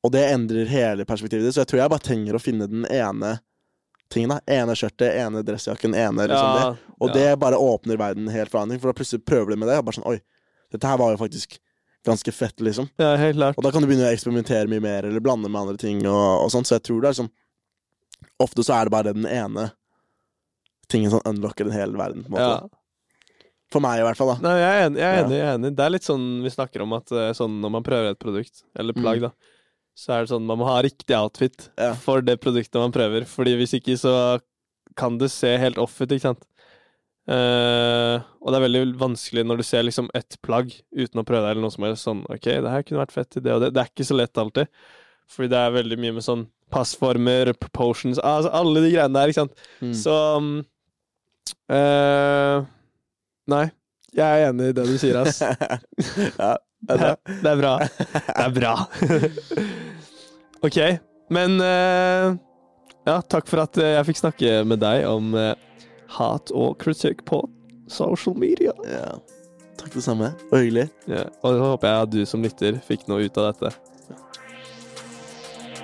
og 0.02 0.12
det 0.14 0.22
endrer 0.32 0.66
hele 0.66 1.04
perspektivet 1.06 1.44
ditt. 1.46 1.54
Så 1.54 1.62
jeg 1.62 1.70
tror 1.70 1.82
jeg 1.82 1.92
bare 1.92 2.02
trenger 2.06 2.34
å 2.36 2.42
finne 2.42 2.66
den 2.70 2.86
ene 2.90 3.36
tingen. 4.12 4.32
da 4.34 4.40
Ene 4.50 4.74
skjørtet, 4.76 5.14
ene 5.22 5.42
dressjakken, 5.46 5.94
ene 5.94 6.26
liksom 6.28 6.54
det. 6.56 6.64
ja. 6.64 6.94
Og 7.02 7.12
det 7.14 7.26
bare 7.40 7.56
åpner 7.60 7.96
verden 8.00 8.26
helt 8.32 8.50
for 8.50 8.60
andre 8.62 8.74
ting, 8.76 8.82
for 8.82 8.90
da 8.92 8.98
plutselig 8.98 9.24
prøver 9.24 9.54
du 9.54 9.60
med 9.62 9.68
det, 9.70 9.78
og 9.78 9.86
bare 9.88 9.98
sånn 10.00 10.08
Oi, 10.10 10.18
dette 10.72 10.88
her 10.90 10.98
var 11.00 11.14
jo 11.14 11.20
faktisk 11.22 11.58
ganske 12.06 12.32
fett, 12.34 12.58
liksom. 12.60 12.88
Ja, 12.98 13.12
helt 13.16 13.36
klart. 13.38 13.56
Og 13.58 13.62
da 13.62 13.70
kan 13.70 13.82
du 13.84 13.86
begynne 13.86 14.08
å 14.08 14.12
eksperimentere 14.14 14.66
mye 14.70 14.82
mer, 14.82 15.06
eller 15.06 15.22
blande 15.22 15.48
med 15.48 15.60
andre 15.60 15.78
ting, 15.78 16.02
og, 16.10 16.44
og 16.46 16.50
sånt. 16.50 16.66
Så 16.66 16.74
jeg 16.80 16.86
tror 16.88 17.00
det 17.04 17.12
er 17.12 17.20
sånn 17.22 17.32
Ofte 18.42 18.62
så 18.66 18.74
er 18.74 18.88
det 18.88 18.92
bare 18.94 19.12
den 19.14 19.26
ene 19.26 19.68
tingen 20.90 21.12
som 21.12 21.20
unlocker 21.28 21.64
den 21.68 21.74
hele 21.76 21.94
verden, 21.98 22.24
på 22.24 22.32
en 22.32 22.34
måte. 22.34 22.48
Ja. 22.66 22.81
For 23.72 23.80
meg, 23.80 24.02
i 24.02 24.04
hvert 24.04 24.18
fall, 24.20 24.34
da. 24.34 24.36
Nei, 24.44 24.52
jeg 24.60 24.72
er 24.76 24.86
enig. 24.90 25.00
Jeg 25.00 25.08
er 25.16 25.22
enig, 25.24 25.36
jeg 25.38 25.48
er 25.48 25.56
enig. 25.58 25.72
Det 25.78 25.84
er 25.86 25.92
litt 25.94 26.06
sånn 26.06 26.26
vi 26.44 26.50
snakker 26.52 26.84
om 26.84 26.92
at 26.98 27.12
eh, 27.16 27.30
sånn 27.38 27.54
når 27.62 27.72
man 27.78 27.86
prøver 27.86 28.12
et 28.12 28.20
produkt, 28.20 28.62
eller 28.76 28.96
plagg, 28.98 29.22
Mm. 29.22 29.30
da, 29.30 29.32
så 29.96 30.12
er 30.14 30.22
det 30.26 30.32
sånn 30.32 30.46
man 30.48 30.58
må 30.60 30.66
ha 30.68 30.78
riktig 30.84 31.16
outfit 31.16 31.70
Ja. 31.80 31.92
for 31.94 32.20
det 32.24 32.38
produktet 32.40 32.76
man 32.80 32.92
prøver. 32.92 33.24
Fordi 33.28 33.56
hvis 33.56 33.72
ikke 33.80 33.96
så 34.00 34.14
kan 34.96 35.16
det 35.18 35.30
se 35.32 35.54
helt 35.56 35.78
off 35.80 35.96
ut, 36.00 36.08
ikke 36.12 36.20
sant. 36.28 36.44
Uh, 37.22 38.18
og 38.42 38.50
det 38.50 38.56
er 38.58 38.64
veldig 38.66 38.80
vanskelig 38.98 39.44
når 39.46 39.60
du 39.60 39.62
ser 39.62 39.84
liksom 39.86 40.08
ett 40.18 40.34
plagg 40.42 40.72
uten 40.90 41.20
å 41.20 41.24
prøve 41.24 41.44
det, 41.46 41.52
eller 41.54 41.62
noe 41.62 41.70
som 41.70 41.84
helst 41.86 42.02
sånn 42.08 42.24
OK, 42.28 42.48
det 42.50 42.72
her 42.72 42.82
kunne 42.82 42.98
vært 43.04 43.14
fett 43.14 43.36
i 43.38 43.42
det 43.44 43.52
og 43.54 43.60
det. 43.62 43.68
Det 43.76 43.80
er 43.84 43.90
ikke 43.92 44.08
så 44.08 44.16
lett 44.18 44.40
alltid. 44.42 44.66
Fordi 45.30 45.48
det 45.52 45.60
er 45.62 45.76
veldig 45.76 45.98
mye 46.02 46.16
med 46.18 46.24
sånn 46.26 46.42
passformer, 46.72 47.52
proportions 47.54 48.18
Altså 48.18 48.50
alle 48.52 48.82
de 48.82 48.90
greiene 48.90 49.14
der, 49.14 49.30
ikke 49.30 49.44
sant. 49.44 49.54
Mm. 49.80 49.92
Så 50.02 50.16
um, 50.36 50.50
eh, 51.70 52.64
Nei, 53.50 53.64
jeg 54.14 54.22
er 54.22 54.50
enig 54.50 54.68
i 54.70 54.74
det 54.76 54.84
du 54.86 54.94
sier, 55.00 55.16
ass. 55.22 55.40
ja, 56.42 56.52
det 56.86 56.94
er 56.94 57.00
Det, 57.00 57.00
bra. 57.00 57.10
det 57.42 57.50
er 57.50 57.58
bra. 57.58 57.72
Det 58.28 58.44
er 58.44 58.54
bra. 58.54 58.74
ok, 60.68 60.78
men 61.34 61.58
eh, 61.64 62.28
Ja, 63.08 63.16
takk 63.26 63.50
for 63.50 63.64
at 63.64 63.78
eh, 63.82 63.96
jeg 63.96 64.08
fikk 64.12 64.20
snakke 64.22 64.62
med 64.68 64.82
deg 64.84 65.06
om 65.10 65.34
eh, 65.38 65.54
hat 66.18 66.52
og 66.54 66.76
kritikk 66.82 67.24
på 67.26 67.42
social 67.90 68.36
media. 68.38 68.74
Ja. 68.86 69.16
Takk 69.80 69.96
det 69.96 70.04
samme. 70.04 70.30
Og 70.52 70.60
hyggelig. 70.60 70.86
Ja, 71.10 71.24
og 71.42 71.56
så 71.56 71.72
håper 71.72 71.88
jeg 71.90 72.06
at 72.06 72.14
du 72.14 72.22
som 72.28 72.44
lytter 72.46 72.78
fikk 72.86 73.08
noe 73.10 73.26
ut 73.26 73.42
av 73.42 73.50
dette. 73.50 73.74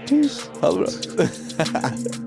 Peace. 0.08 0.46
Ha 0.62 0.70
det 0.72 0.78
bra. 0.86 2.26